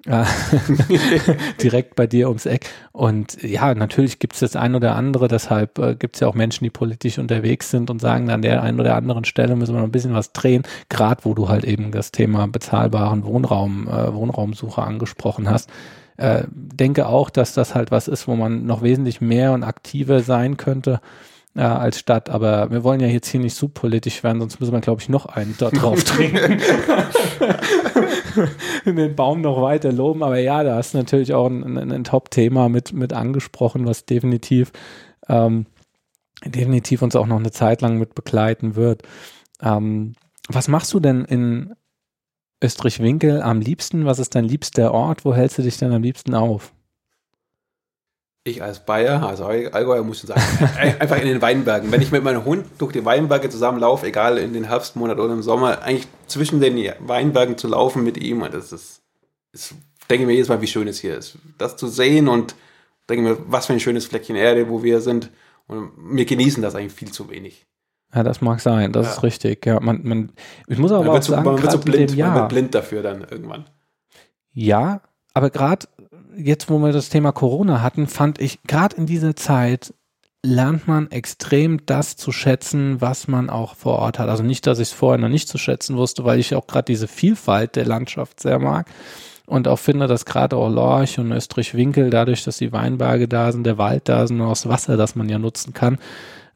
direkt 1.63 1.95
bei 1.95 2.07
dir 2.07 2.29
ums 2.29 2.47
Eck. 2.47 2.69
Und 2.91 3.41
ja, 3.43 3.75
natürlich 3.75 4.19
gibt 4.19 4.35
es 4.35 4.41
das 4.41 4.57
ein 4.57 4.75
oder 4.75 4.97
andere, 4.97 5.29
deshalb 5.29 5.79
äh, 5.79 5.95
gibt 5.95 6.17
es 6.17 6.21
ja 6.21 6.29
auch 6.29 6.35
Menschen, 6.35 6.65
die 6.65 6.71
politisch 6.71 7.19
unterwegs 7.19 7.71
sind 7.71 7.89
und 7.89 8.01
sagen, 8.01 8.31
an 8.31 8.43
der 8.43 8.63
einen 8.63 8.81
oder 8.81 8.97
anderen 8.97 9.25
Stelle 9.25 9.55
müssen 9.55 9.75
wir 9.75 9.81
noch 9.81 9.89
ein 9.89 9.93
bisschen 9.93 10.15
was 10.15 10.33
drehen, 10.33 10.65
gerade 10.89 11.25
wo 11.25 11.35
du 11.35 11.49
halt 11.49 11.65
eben 11.65 11.93
das 11.93 12.11
Thema 12.11 12.49
bezahlbaren 12.49 13.25
Wohnraum, 13.25 13.87
äh, 13.89 14.13
Wohnraumsuche 14.13 14.83
angesprochen 14.83 15.49
hast. 15.49 15.71
Äh, 16.17 16.45
denke 16.51 17.07
auch, 17.07 17.31
dass 17.31 17.55
das 17.55 17.75
halt 17.75 17.91
was 17.91 18.09
ist, 18.09 18.29
wo 18.29 18.35
man 18.35 18.67
noch 18.67 18.83
wesentlich 18.83 19.21
mehr 19.21 19.53
und 19.53 19.63
aktiver 19.63 20.21
sein 20.21 20.57
könnte. 20.57 21.01
Äh, 21.55 21.63
als 21.63 21.99
Stadt. 21.99 22.31
Aber 22.31 22.71
wir 22.71 22.85
wollen 22.85 23.01
ja 23.01 23.09
jetzt 23.09 23.29
hier 23.29 23.41
nicht 23.41 23.55
so 23.55 23.69
politisch 23.69 24.23
werden, 24.23 24.41
sonst 24.41 24.61
müssen 24.61 24.73
wir, 24.73 24.81
glaube 24.81 25.01
ich, 25.01 25.09
noch 25.09 25.27
einen 25.27 25.55
dort 25.59 25.81
drauf 25.81 26.03
trinken. 26.05 26.61
den 28.97 29.17
Baum 29.17 29.41
noch 29.41 29.61
weiter 29.61 29.93
loben. 29.93 30.23
Aber 30.23 30.39
ja, 30.39 30.63
da 30.63 30.77
hast 30.77 30.95
du 30.95 30.99
natürlich 30.99 31.35
auch 31.35 31.47
ein, 31.47 31.77
ein, 31.77 31.93
ein 31.93 32.05
Top-Thema 32.05 32.69
mit, 32.69 32.93
mit 32.93 33.13
angesprochen, 33.13 33.87
was 33.87 34.07
definitiv, 34.07 34.73
ähm, 35.29 35.67
definitiv 36.45 37.03
uns 37.03 37.17
auch 37.17 37.27
noch 37.27 37.39
eine 37.39 37.51
Zeit 37.51 37.83
lang 37.83 37.99
mit 37.99 38.15
begleiten 38.15 38.77
wird. 38.77 39.03
Ähm, 39.61 40.15
was 40.49 40.69
machst 40.69 40.93
du 40.93 41.01
denn 41.01 41.25
in 41.25 41.75
Österreich-Winkel 42.63 43.43
am 43.43 43.61
liebsten? 43.61 44.07
Was 44.07 44.19
ist 44.19 44.35
dein 44.35 44.45
liebster 44.45 44.93
Ort? 44.93 45.25
Wo 45.25 45.35
hältst 45.35 45.59
du 45.59 45.63
dich 45.63 45.77
denn 45.79 45.93
am 45.93 46.03
liebsten 46.03 46.35
auf? 46.35 46.73
Ich 48.45 48.61
als 48.61 48.85
Bayer, 48.85 49.23
also 49.23 49.45
Allgäuer 49.45 50.03
muss 50.03 50.25
ich 50.25 50.29
sagen, 50.29 50.41
einfach 50.99 51.19
in 51.19 51.29
den 51.29 51.41
Weinbergen. 51.41 51.93
Wenn 51.93 52.03
ich 52.03 52.11
mit 52.11 52.25
meinem 52.25 52.45
Hund 52.45 52.67
durch 52.79 52.93
die 52.93 53.05
Weinberge 53.05 53.49
zusammenlaufe, 53.49 54.07
egal 54.07 54.37
in 54.39 54.53
den 54.53 54.65
Herbstmonaten 54.65 55.23
oder 55.23 55.33
im 55.33 55.43
Sommer, 55.43 55.83
eigentlich 55.83 56.09
zwischen 56.27 56.61
den 56.61 56.77
Weinbergen 57.01 57.57
zu 57.57 57.69
laufen 57.69 58.03
mit 58.03 58.19
ihm, 58.19 58.45
das 58.51 58.73
ist, 58.73 59.03
ist 59.53 59.75
denke 60.13 60.27
mir 60.27 60.35
jedes 60.35 60.49
Mal, 60.49 60.61
wie 60.61 60.67
schön 60.67 60.89
es 60.89 61.01
hier 61.01 61.17
ist. 61.17 61.39
Das 61.59 61.77
zu 61.77 61.89
sehen 61.89 62.29
und 62.29 62.55
denke 63.09 63.23
mir, 63.23 63.39
was 63.47 63.67
für 63.67 63.73
ein 63.73 63.81
schönes 63.81 64.07
Fleckchen 64.07 64.37
Erde, 64.37 64.69
wo 64.69 64.83
wir 64.83 65.01
sind. 65.01 65.31
Und 65.67 65.93
wir 65.97 66.25
genießen 66.25 66.63
das 66.63 66.75
eigentlich 66.75 66.93
viel 66.93 67.11
zu 67.11 67.31
wenig. 67.31 67.67
Ja, 68.15 68.23
das 68.23 68.43
mag 68.43 68.61
sein, 68.61 68.93
das 68.93 69.07
ja. 69.07 69.13
ist 69.13 69.23
richtig. 69.23 69.65
Ja, 69.65 69.81
man, 69.81 70.01
man, 70.03 70.33
ich 70.67 70.79
muss 70.79 70.93
aber 70.93 71.05
man 71.05 71.17
auch 71.17 71.23
sagen, 71.23 71.45
man 71.45 71.63
wird 71.63 71.73
so 71.73 71.79
blind, 71.79 72.17
man 72.17 72.35
wird 72.35 72.49
blind 72.51 72.75
dafür 72.75 73.03
dann 73.03 73.23
irgendwann. 73.23 73.65
Ja, 74.53 75.01
aber 75.33 75.49
gerade 75.49 75.87
jetzt, 76.37 76.71
wo 76.71 76.79
wir 76.79 76.93
das 76.93 77.09
Thema 77.09 77.33
Corona 77.33 77.83
hatten, 77.83 78.07
fand 78.07 78.41
ich, 78.41 78.63
gerade 78.65 78.97
in 78.97 79.07
dieser 79.07 79.37
Zeit 79.37 79.95
lernt 80.45 80.89
man 80.89 81.11
extrem 81.11 81.87
das 81.87 82.17
zu 82.17 82.33
schätzen, 82.33 83.01
was 83.01 83.29
man 83.29 83.49
auch 83.49 83.77
vor 83.77 83.99
Ort 84.01 84.19
hat. 84.19 84.29
Also 84.29 84.43
nicht, 84.43 84.67
dass 84.67 84.81
ich 84.81 84.89
es 84.89 84.95
vorher 84.95 85.19
noch 85.19 85.29
nicht 85.29 85.49
zu 85.49 85.57
schätzen 85.57 85.97
wusste, 85.97 86.25
weil 86.25 86.41
ich 86.41 86.55
auch 86.55 86.67
gerade 86.67 86.87
diese 86.87 87.07
Vielfalt 87.07 87.77
der 87.77 87.87
Landschaft 87.87 88.41
sehr 88.41 88.59
mag 88.59 88.91
und 89.47 89.69
auch 89.69 89.79
finde, 89.79 90.09
dass 90.09 90.25
gerade 90.25 90.57
auch 90.57 90.69
Lorch 90.69 91.19
und 91.19 91.31
Österreich-Winkel, 91.31 92.11
dadurch, 92.11 92.43
dass 92.43 92.57
die 92.57 92.73
Weinberge 92.73 93.29
da 93.29 93.53
sind, 93.53 93.65
der 93.65 93.79
Wald 93.79 94.09
da 94.09 94.27
sind 94.27 94.41
und 94.41 94.47
auch 94.47 94.51
das 94.51 94.69
Wasser, 94.69 94.97
das 94.97 95.15
man 95.15 95.29
ja 95.29 95.39
nutzen 95.39 95.75
kann, 95.75 95.99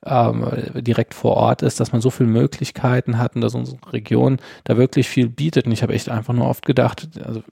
ähm, 0.06 0.46
direkt 0.74 1.14
vor 1.14 1.36
Ort 1.36 1.62
ist, 1.62 1.80
dass 1.80 1.92
man 1.92 2.00
so 2.00 2.10
viele 2.10 2.28
Möglichkeiten 2.28 3.18
hat 3.18 3.34
und 3.34 3.40
dass 3.40 3.54
unsere 3.54 3.78
Region 3.92 4.38
da 4.64 4.76
wirklich 4.76 5.08
viel 5.08 5.28
bietet. 5.28 5.66
Und 5.66 5.72
ich 5.72 5.82
habe 5.82 5.92
echt 5.92 6.08
einfach 6.08 6.34
nur 6.34 6.48
oft 6.48 6.64
gedacht, 6.64 7.08
also 7.24 7.42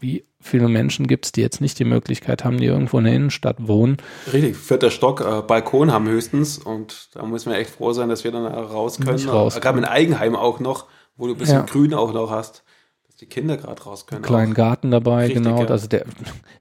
wie 0.00 0.24
viele 0.40 0.68
Menschen 0.68 1.06
gibt 1.06 1.26
es, 1.26 1.32
die 1.32 1.40
jetzt 1.40 1.60
nicht 1.60 1.78
die 1.78 1.84
Möglichkeit 1.84 2.44
haben, 2.44 2.58
die 2.58 2.66
irgendwo 2.66 2.98
in 2.98 3.04
der 3.04 3.14
Innenstadt 3.14 3.66
wohnen. 3.66 3.96
Richtig, 4.32 4.56
vierter 4.56 4.90
Stock, 4.90 5.20
äh, 5.20 5.42
Balkon 5.42 5.92
haben 5.92 6.08
höchstens 6.08 6.58
und 6.58 7.10
da 7.14 7.24
müssen 7.24 7.50
wir 7.50 7.58
echt 7.58 7.70
froh 7.70 7.92
sein, 7.92 8.08
dass 8.08 8.24
wir 8.24 8.30
dann 8.30 8.46
raus 8.46 8.98
können. 8.98 9.28
Raus 9.28 9.60
Gerade 9.60 9.78
in 9.78 9.84
Eigenheim 9.84 10.36
auch 10.36 10.60
noch, 10.60 10.86
wo 11.16 11.26
du 11.26 11.34
ein 11.34 11.38
bisschen 11.38 11.58
ja. 11.58 11.64
Grün 11.64 11.94
auch 11.94 12.12
noch 12.12 12.30
hast 12.30 12.64
dass 13.08 13.16
die 13.16 13.26
Kinder 13.26 13.56
gerade 13.56 13.82
raus 13.82 14.06
können. 14.06 14.22
Kleinen 14.22 14.52
auch. 14.52 14.56
Garten 14.56 14.90
dabei, 14.90 15.26
Richtig, 15.26 15.42
genau. 15.42 15.62
Ja. 15.62 15.68
Also 15.68 15.88
der, 15.88 16.04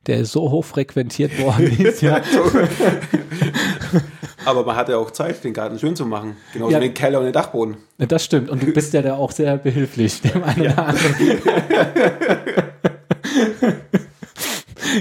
der 0.07 0.19
ist 0.19 0.31
so 0.31 0.49
hoch 0.49 0.65
frequentiert 0.65 1.37
worden 1.39 1.93
ja. 2.01 2.21
Aber 4.45 4.63
man 4.65 4.75
hat 4.75 4.89
ja 4.89 4.97
auch 4.97 5.11
Zeit, 5.11 5.43
den 5.43 5.53
Garten 5.53 5.79
schön 5.79 5.95
zu 5.95 6.05
machen. 6.05 6.37
Genauso 6.53 6.71
ja. 6.71 6.79
den 6.79 6.93
Keller 6.93 7.19
und 7.19 7.25
den 7.25 7.33
Dachboden. 7.33 7.77
Das 7.97 8.23
stimmt. 8.23 8.49
Und 8.49 8.61
du 8.63 8.71
bist 8.71 8.93
ja 8.93 9.01
da 9.01 9.15
auch 9.15 9.31
sehr 9.31 9.57
behilflich, 9.57 10.21
dem 10.21 10.43
einen 10.43 10.63
ja. 10.63 10.71
oder 10.73 10.87
anderen. 10.87 11.15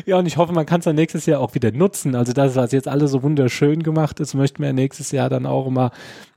ja, 0.07 0.19
und 0.19 0.27
ich 0.27 0.37
hoffe, 0.37 0.53
man 0.53 0.67
kann 0.67 0.81
es 0.81 0.85
dann 0.85 0.97
nächstes 0.97 1.27
Jahr 1.27 1.41
auch 1.41 1.55
wieder 1.55 1.71
nutzen. 1.71 2.15
Also 2.15 2.33
das, 2.33 2.57
was 2.57 2.73
jetzt 2.73 2.89
alles 2.89 3.11
so 3.11 3.23
wunderschön 3.23 3.83
gemacht 3.83 4.21
ist, 4.21 4.35
möchten 4.35 4.63
wir 4.63 4.73
nächstes 4.73 5.13
Jahr 5.13 5.29
dann 5.29 5.47
auch 5.47 5.67
immer 5.67 5.91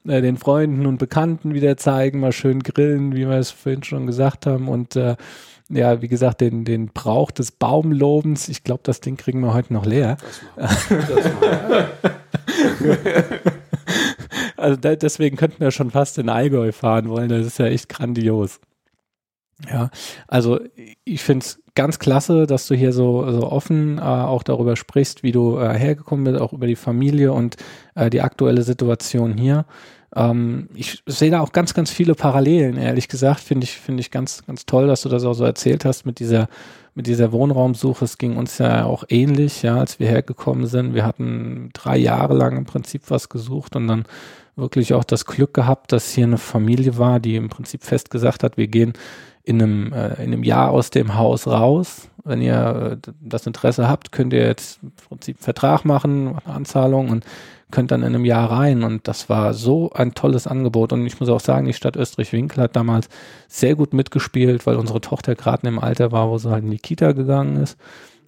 äh, 0.07 0.21
den 0.21 0.38
Freunden 0.38 0.85
und 0.85 0.97
Bekannten 0.97 1.53
wieder 1.53 1.77
zeigen, 1.77 2.19
mal 2.19 2.31
schön 2.31 2.62
grillen, 2.62 3.15
wie 3.15 3.27
wir 3.27 3.38
es 3.38 3.51
vorhin 3.51 3.83
schon 3.83 4.07
gesagt 4.07 4.45
haben. 4.45 4.67
Und 4.67 4.95
äh, 4.95 5.15
ja, 5.69 6.01
wie 6.01 6.08
gesagt, 6.08 6.41
den, 6.41 6.65
den 6.65 6.88
Brauch 6.88 7.32
des 7.32 7.51
Baumlobens, 7.51 8.49
ich 8.49 8.63
glaube, 8.63 8.82
das 8.84 9.01
Ding 9.01 9.17
kriegen 9.17 9.39
wir 9.41 9.53
heute 9.53 9.73
noch 9.73 9.86
leer. 9.86 10.17
Das 10.55 10.82
also 14.58 14.75
da, 14.75 14.95
deswegen 14.95 15.38
könnten 15.38 15.60
wir 15.62 15.71
schon 15.71 15.91
fast 15.91 16.17
in 16.17 16.29
Allgäu 16.29 16.71
fahren 16.71 17.10
wollen. 17.10 17.29
Das 17.29 17.45
ist 17.45 17.60
ja 17.60 17.67
echt 17.67 17.89
grandios. 17.89 18.60
Ja, 19.69 19.89
also 20.27 20.60
ich 21.03 21.21
finde 21.21 21.43
es 21.43 21.62
ganz 21.75 21.99
klasse, 21.99 22.47
dass 22.47 22.67
du 22.67 22.75
hier 22.75 22.93
so, 22.93 23.29
so 23.32 23.51
offen 23.51 23.97
äh, 23.97 24.01
auch 24.01 24.43
darüber 24.43 24.75
sprichst, 24.75 25.21
wie 25.21 25.34
du 25.34 25.58
äh, 25.58 25.77
hergekommen 25.77 26.25
bist, 26.25 26.41
auch 26.41 26.53
über 26.53 26.65
die 26.65 26.77
Familie 26.77 27.34
und 27.34 27.58
äh, 27.95 28.10
die 28.10 28.21
aktuelle 28.21 28.63
Situation 28.63 29.38
hier. 29.38 29.65
Ähm, 30.15 30.69
ich 30.73 31.03
sehe 31.05 31.31
da 31.31 31.41
auch 31.41 31.51
ganz, 31.51 31.73
ganz 31.73 31.91
viele 31.91 32.15
Parallelen, 32.15 32.77
ehrlich 32.77 33.07
gesagt. 33.07 33.39
Finde 33.41 33.65
ich, 33.65 33.73
finde 33.73 34.01
ich 34.01 34.11
ganz, 34.11 34.45
ganz 34.45 34.65
toll, 34.65 34.87
dass 34.87 35.01
du 35.01 35.09
das 35.09 35.23
auch 35.23 35.33
so 35.33 35.43
erzählt 35.43 35.85
hast 35.85 36.05
mit 36.05 36.19
dieser, 36.19 36.47
mit 36.95 37.07
dieser 37.07 37.31
Wohnraumsuche. 37.31 38.05
Es 38.05 38.17
ging 38.17 38.37
uns 38.37 38.57
ja 38.57 38.85
auch 38.85 39.03
ähnlich, 39.09 39.61
ja, 39.61 39.77
als 39.77 39.99
wir 39.99 40.07
hergekommen 40.07 40.67
sind. 40.67 40.93
Wir 40.93 41.05
hatten 41.05 41.69
drei 41.73 41.97
Jahre 41.97 42.33
lang 42.33 42.57
im 42.57 42.65
Prinzip 42.65 43.03
was 43.09 43.29
gesucht 43.29 43.75
und 43.75 43.87
dann 43.87 44.05
wirklich 44.55 44.93
auch 44.93 45.03
das 45.03 45.25
Glück 45.25 45.53
gehabt, 45.53 45.91
dass 45.91 46.11
hier 46.11 46.25
eine 46.25 46.37
Familie 46.37 46.97
war, 46.97 47.19
die 47.19 47.35
im 47.35 47.49
Prinzip 47.49 47.83
fest 47.83 48.09
gesagt 48.09 48.43
hat, 48.43 48.57
wir 48.57 48.67
gehen 48.67 48.93
in 49.43 49.61
einem, 49.61 49.93
äh, 49.93 50.15
in 50.15 50.33
einem 50.33 50.43
Jahr 50.43 50.71
aus 50.71 50.89
dem 50.89 51.15
Haus 51.15 51.47
raus. 51.47 52.09
Wenn 52.23 52.41
ihr 52.41 52.99
äh, 53.05 53.11
das 53.21 53.47
Interesse 53.47 53.87
habt, 53.87 54.11
könnt 54.11 54.33
ihr 54.33 54.45
jetzt 54.45 54.79
im 54.83 54.91
Prinzip 54.91 55.37
einen 55.37 55.43
Vertrag 55.43 55.85
machen, 55.85 56.39
eine 56.45 56.55
Anzahlung 56.55 57.09
und 57.09 57.25
könnt 57.71 57.91
dann 57.91 58.01
in 58.01 58.08
einem 58.08 58.25
Jahr 58.25 58.51
rein. 58.51 58.84
Und 58.84 59.08
das 59.08 59.29
war 59.29 59.53
so 59.53 59.91
ein 59.93 60.13
tolles 60.13 60.47
Angebot. 60.47 60.93
Und 60.93 61.05
ich 61.05 61.19
muss 61.19 61.29
auch 61.29 61.39
sagen, 61.39 61.67
die 61.67 61.73
Stadt 61.73 61.95
Österreich-Winkel 61.95 62.63
hat 62.63 62.75
damals 62.75 63.10
sehr 63.47 63.75
gut 63.75 63.93
mitgespielt, 63.93 64.65
weil 64.65 64.75
unsere 64.75 65.01
Tochter 65.01 65.36
gerade 65.36 65.67
im 65.67 65.79
Alter 65.79 66.12
war, 66.12 66.29
wo 66.29 66.38
sie 66.38 66.49
halt 66.49 66.63
in 66.63 66.71
die 66.71 66.79
Kita 66.79 67.12
gegangen 67.12 67.58
ist. 67.58 67.77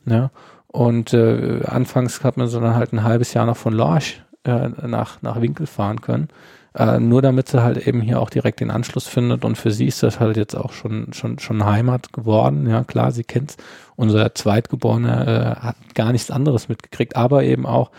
Ja. 0.05 0.31
Und 0.67 1.13
äh, 1.13 1.63
anfangs 1.65 2.23
hat 2.23 2.37
man 2.37 2.47
so 2.47 2.59
dann 2.59 2.75
halt 2.75 2.93
ein 2.93 3.03
halbes 3.03 3.33
Jahr 3.33 3.45
noch 3.45 3.57
von 3.57 3.73
Lorch 3.73 4.21
äh, 4.45 4.69
nach, 4.87 5.21
nach 5.21 5.41
Winkel 5.41 5.67
fahren 5.67 6.01
können. 6.01 6.29
Äh, 6.73 6.99
nur 6.99 7.21
damit 7.21 7.49
sie 7.49 7.61
halt 7.61 7.85
eben 7.85 7.99
hier 7.99 8.21
auch 8.21 8.29
direkt 8.29 8.61
den 8.61 8.71
Anschluss 8.71 9.05
findet 9.05 9.43
und 9.43 9.57
für 9.57 9.71
sie 9.71 9.87
ist 9.87 10.03
das 10.03 10.21
halt 10.21 10.37
jetzt 10.37 10.55
auch 10.55 10.71
schon 10.71 11.11
schon 11.11 11.37
schon 11.37 11.65
Heimat 11.65 12.13
geworden. 12.13 12.65
Ja 12.69 12.85
klar, 12.85 13.11
sie 13.11 13.25
kennt's. 13.25 13.57
Unser 13.97 14.33
Zweitgeborener 14.33 15.27
äh, 15.27 15.55
hat 15.59 15.75
gar 15.95 16.13
nichts 16.13 16.31
anderes 16.31 16.69
mitgekriegt, 16.69 17.17
aber 17.17 17.43
eben 17.43 17.65
auch, 17.65 17.91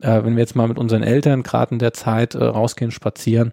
äh, 0.00 0.22
wenn 0.24 0.36
wir 0.36 0.40
jetzt 0.40 0.56
mal 0.56 0.68
mit 0.68 0.78
unseren 0.78 1.02
Eltern 1.02 1.42
gerade 1.42 1.72
in 1.72 1.78
der 1.78 1.92
Zeit 1.92 2.34
äh, 2.34 2.44
rausgehen, 2.44 2.90
spazieren, 2.90 3.52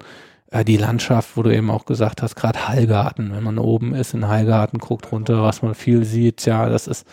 äh, 0.51 0.63
die 0.63 0.77
Landschaft, 0.77 1.38
wo 1.38 1.43
du 1.43 1.53
eben 1.53 1.69
auch 1.69 1.86
gesagt 1.86 2.21
hast, 2.21 2.36
gerade 2.36 2.67
Hallgarten, 2.67 3.34
wenn 3.36 3.43
man 3.43 3.58
oben 3.58 3.93
ist 3.93 4.13
in 4.13 4.27
Hallgarten, 4.27 4.79
guckt 4.79 5.12
runter, 5.12 5.43
was 5.43 5.62
man 5.62 5.75
viel 5.75 6.05
sieht, 6.05 6.45
ja, 6.45 6.69
das 6.69 6.88
ist 6.88 7.05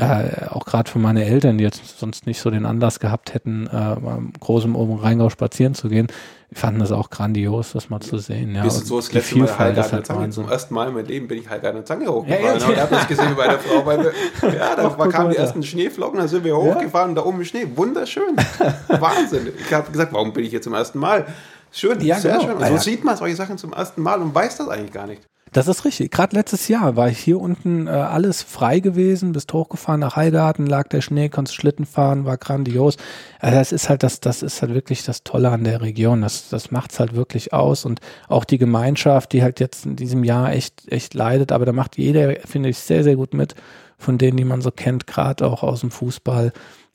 äh, 0.00 0.46
auch 0.48 0.64
gerade 0.64 0.90
für 0.90 0.98
meine 0.98 1.24
Eltern, 1.24 1.58
die 1.58 1.64
jetzt 1.64 1.98
sonst 1.98 2.26
nicht 2.26 2.40
so 2.40 2.50
den 2.50 2.66
Anlass 2.66 3.00
gehabt 3.00 3.34
hätten, 3.34 3.66
äh, 3.66 3.96
großem 4.40 4.76
oben 4.76 4.98
Rheingau 4.98 5.30
spazieren 5.30 5.74
zu 5.74 5.88
gehen, 5.88 6.08
fanden 6.52 6.80
das 6.80 6.90
auch 6.90 7.10
grandios, 7.10 7.72
das 7.72 7.90
mal 7.90 8.00
zu 8.00 8.18
sehen. 8.18 8.54
Ja, 8.54 8.62
Bist 8.62 8.80
du 8.82 8.86
so 8.86 8.96
das 8.96 9.12
letzte 9.12 9.38
Mal 9.38 9.58
Heilgarten 9.58 10.04
Zange? 10.04 10.30
Zum 10.30 10.48
ersten 10.48 10.74
Mal 10.74 10.88
in 10.88 10.94
meinem 10.94 11.06
Leben 11.06 11.28
bin 11.28 11.38
ich 11.38 11.48
Heilgarten 11.48 11.86
Zange 11.86 12.08
hochgefahren. 12.08 12.44
Ja, 12.44 12.52
ja, 12.52 12.58
ja. 12.58 12.72
Ich 12.72 12.80
habe 12.80 12.94
das 12.94 13.08
gesehen 13.08 13.36
bei 13.36 13.46
der 13.46 13.58
Frau. 13.58 13.86
Weil 13.86 13.98
wir, 14.04 14.12
ja, 14.54 14.74
da 14.76 14.88
kamen 15.06 15.30
die 15.30 15.36
ersten 15.36 15.62
Schneeflocken, 15.62 16.18
da 16.18 16.28
sind 16.28 16.44
wir 16.44 16.56
hochgefahren, 16.56 17.14
da 17.14 17.24
oben 17.24 17.44
Schnee. 17.44 17.66
Wunderschön. 17.76 18.36
Wahnsinn. 18.88 19.52
Ich 19.58 19.72
habe 19.72 19.90
gesagt, 19.90 20.12
warum 20.12 20.32
bin 20.32 20.44
ich 20.44 20.50
hier 20.50 20.62
zum 20.62 20.74
ersten 20.74 20.98
Mal? 20.98 21.26
Schön, 21.72 22.00
ja, 22.00 22.18
sehr 22.18 22.38
genau. 22.38 22.44
schön. 22.46 22.56
Und 22.56 22.66
so 22.66 22.76
sieht 22.78 23.04
man 23.04 23.16
solche 23.16 23.36
Sachen 23.36 23.56
zum 23.56 23.72
ersten 23.72 24.02
Mal 24.02 24.20
und 24.20 24.34
weiß 24.34 24.56
das 24.56 24.68
eigentlich 24.68 24.92
gar 24.92 25.06
nicht. 25.06 25.22
Das 25.52 25.66
ist 25.66 25.84
richtig. 25.84 26.12
Gerade 26.12 26.36
letztes 26.36 26.68
Jahr 26.68 26.94
war 26.94 27.08
ich 27.08 27.18
hier 27.18 27.40
unten 27.40 27.88
äh, 27.88 27.90
alles 27.90 28.42
frei 28.42 28.78
gewesen, 28.78 29.32
bist 29.32 29.52
hochgefahren 29.52 29.98
nach 29.98 30.14
Heilgarten, 30.14 30.66
lag 30.66 30.88
der 30.88 31.00
Schnee, 31.00 31.28
konntest 31.28 31.56
Schlitten 31.56 31.86
fahren, 31.86 32.24
war 32.24 32.36
grandios. 32.36 32.96
Also 33.40 33.56
das 33.56 33.72
ist 33.72 33.88
halt 33.88 34.04
das, 34.04 34.20
das 34.20 34.42
ist 34.42 34.62
halt 34.62 34.74
wirklich 34.74 35.04
das 35.04 35.24
Tolle 35.24 35.50
an 35.50 35.64
der 35.64 35.80
Region. 35.80 36.22
Das, 36.22 36.50
das 36.50 36.70
macht's 36.70 37.00
halt 37.00 37.16
wirklich 37.16 37.52
aus 37.52 37.84
und 37.84 38.00
auch 38.28 38.44
die 38.44 38.58
Gemeinschaft, 38.58 39.32
die 39.32 39.42
halt 39.42 39.58
jetzt 39.58 39.86
in 39.86 39.96
diesem 39.96 40.22
Jahr 40.22 40.52
echt, 40.52 40.90
echt 40.90 41.14
leidet, 41.14 41.50
aber 41.50 41.66
da 41.66 41.72
macht 41.72 41.98
jeder, 41.98 42.36
finde 42.44 42.68
ich, 42.68 42.78
sehr, 42.78 43.02
sehr 43.02 43.16
gut 43.16 43.34
mit 43.34 43.56
von 43.98 44.18
denen, 44.18 44.36
die 44.36 44.44
man 44.44 44.62
so 44.62 44.70
kennt, 44.70 45.06
gerade 45.06 45.46
auch 45.46 45.62
aus 45.62 45.80
dem 45.80 45.90
Fußball. 45.90 46.52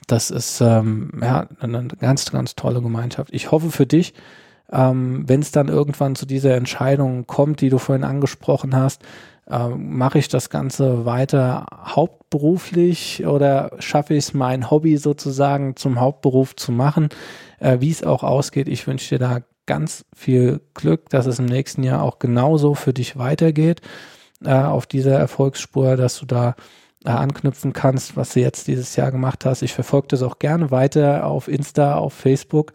Das 0.08 0.32
ist 0.32 0.62
ähm, 0.62 1.12
ja 1.22 1.48
eine 1.60 1.88
ganz, 2.00 2.32
ganz 2.32 2.56
tolle 2.56 2.82
Gemeinschaft. 2.82 3.34
Ich 3.34 3.52
hoffe 3.52 3.70
für 3.70 3.86
dich, 3.86 4.14
ähm, 4.72 5.24
wenn 5.28 5.42
es 5.42 5.52
dann 5.52 5.68
irgendwann 5.68 6.16
zu 6.16 6.26
dieser 6.26 6.56
Entscheidung 6.56 7.28
kommt, 7.28 7.62
die 7.62 7.70
du 7.70 7.78
vorhin 7.78 8.04
angesprochen 8.04 8.76
hast, 8.76 9.04
äh, 9.50 9.70
mache 9.70 10.20
ich 10.20 10.28
das 10.28 10.50
Ganze 10.50 11.06
weiter 11.06 11.66
hauptberuflich 11.72 13.26
oder 13.26 13.72
schaffe 13.80 14.16
ich 14.16 14.26
es, 14.26 14.34
mein 14.34 14.72
Hobby 14.72 14.98
sozusagen 14.98 15.76
zum 15.76 16.00
Hauptberuf 16.00 16.56
zu 16.56 16.72
machen? 16.72 17.10
Äh, 17.60 17.80
Wie 17.80 17.92
es 17.92 18.04
auch 18.04 18.24
ausgeht, 18.24 18.68
ich 18.68 18.88
wünsche 18.88 19.16
dir 19.16 19.20
da 19.20 19.40
ganz 19.68 20.06
viel 20.16 20.62
Glück, 20.74 21.10
dass 21.10 21.26
es 21.26 21.40
im 21.40 21.46
nächsten 21.46 21.84
Jahr 21.84 22.04
auch 22.04 22.20
genauso 22.20 22.76
für 22.76 22.94
dich 22.94 23.18
weitergeht 23.18 23.82
äh, 24.44 24.54
auf 24.54 24.86
dieser 24.86 25.18
Erfolgsspur, 25.18 25.96
dass 25.96 26.20
du 26.20 26.26
da 26.26 26.56
äh, 27.04 27.10
anknüpfen 27.10 27.74
kannst, 27.74 28.18
was 28.18 28.34
du 28.34 28.42
jetzt 28.42 28.68
dieses 28.68 28.96
Jahr 28.96 29.12
gemacht 29.12 29.46
hast. 29.46 29.62
Ich 29.62 29.74
verfolge 29.74 30.08
das 30.10 30.24
auch 30.24 30.40
gerne 30.40 30.72
weiter 30.72 31.26
auf 31.26 31.48
Insta, 31.48 31.96
auf 31.96 32.14
Facebook 32.14 32.74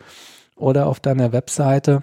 oder 0.60 0.86
auf 0.86 1.00
deiner 1.00 1.32
Webseite. 1.32 2.02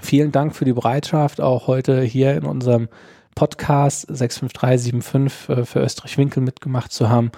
Vielen 0.00 0.32
Dank 0.32 0.54
für 0.54 0.64
die 0.64 0.72
Bereitschaft, 0.72 1.40
auch 1.40 1.66
heute 1.66 2.02
hier 2.02 2.34
in 2.34 2.44
unserem 2.44 2.88
Podcast 3.34 4.06
65375 4.08 5.48
äh, 5.48 5.64
für 5.64 5.80
Österreich-Winkel 5.80 6.42
mitgemacht 6.42 6.92
zu 6.92 7.08
haben. 7.08 7.32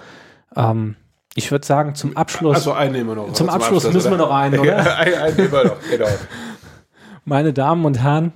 Ähm, 0.55 0.95
ich 1.35 1.49
würde 1.51 1.65
sagen, 1.65 1.95
zum 1.95 2.17
Abschluss. 2.17 2.55
Also 2.55 2.73
einen 2.73 2.93
nehmen 2.93 3.09
wir 3.09 3.15
noch. 3.15 3.33
Zum 3.33 3.49
Abschluss 3.49 3.91
müssen 3.91 4.11
wir 4.11 4.17
noch 4.17 4.31
einen, 4.31 4.59
oder? 4.59 4.83
Ja, 4.83 4.95
einen, 4.95 5.35
nehmen 5.37 5.51
wir 5.51 5.63
noch, 5.65 5.77
genau. 5.89 6.07
Meine 7.25 7.53
Damen 7.53 7.85
und 7.85 8.01
Herren, 8.01 8.33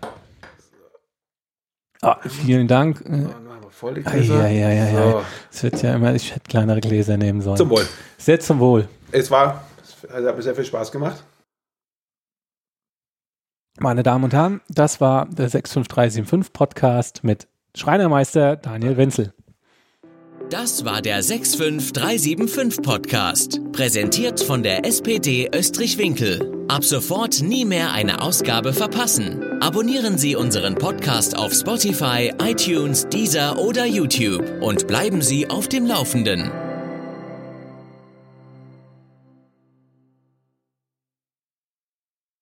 ah, 2.01 2.17
vielen 2.27 2.67
Dank. 2.67 3.01
Äh, 3.01 3.25
Voll 3.71 3.95
die 3.95 4.03
Gläser. 4.03 4.47
ja, 4.47 4.69
ja, 4.69 4.85
ja. 4.85 5.11
So. 5.11 5.21
Es 5.51 5.63
wird 5.63 5.81
ja 5.81 5.95
immer, 5.95 6.15
ich 6.15 6.33
hätte 6.33 6.47
kleinere 6.47 6.79
Gläser 6.79 7.17
nehmen 7.17 7.41
sollen. 7.41 7.57
Zum 7.57 7.69
Wohl. 7.69 7.85
Sehr 8.17 8.39
zum 8.39 8.59
Wohl. 8.59 8.87
Es 9.11 9.29
war, 9.29 9.65
also 10.13 10.29
hat 10.29 10.37
mir 10.37 10.43
sehr 10.43 10.55
viel 10.55 10.63
Spaß 10.63 10.93
gemacht. 10.93 11.21
Meine 13.77 14.03
Damen 14.03 14.23
und 14.23 14.33
Herren, 14.33 14.61
das 14.69 15.01
war 15.01 15.25
der 15.25 15.49
65375 15.49 16.53
Podcast 16.53 17.23
mit 17.23 17.47
Schreinermeister 17.75 18.55
Daniel 18.55 18.95
Wenzel. 18.95 19.33
Das 20.49 20.85
war 20.85 21.01
der 21.01 21.21
65375 21.21 22.81
Podcast, 22.81 23.59
präsentiert 23.73 24.39
von 24.39 24.63
der 24.63 24.85
SPD 24.85 25.49
Österreich-Winkel. 25.53 26.65
Ab 26.69 26.85
sofort 26.85 27.41
nie 27.41 27.65
mehr 27.65 27.91
eine 27.91 28.21
Ausgabe 28.21 28.71
verpassen. 28.71 29.43
Abonnieren 29.61 30.17
Sie 30.17 30.35
unseren 30.35 30.75
Podcast 30.75 31.35
auf 31.37 31.51
Spotify, 31.51 32.31
iTunes, 32.41 33.09
Deezer 33.09 33.59
oder 33.59 33.85
YouTube 33.85 34.61
und 34.61 34.87
bleiben 34.87 35.21
Sie 35.21 35.49
auf 35.49 35.67
dem 35.67 35.85
Laufenden. 35.85 36.51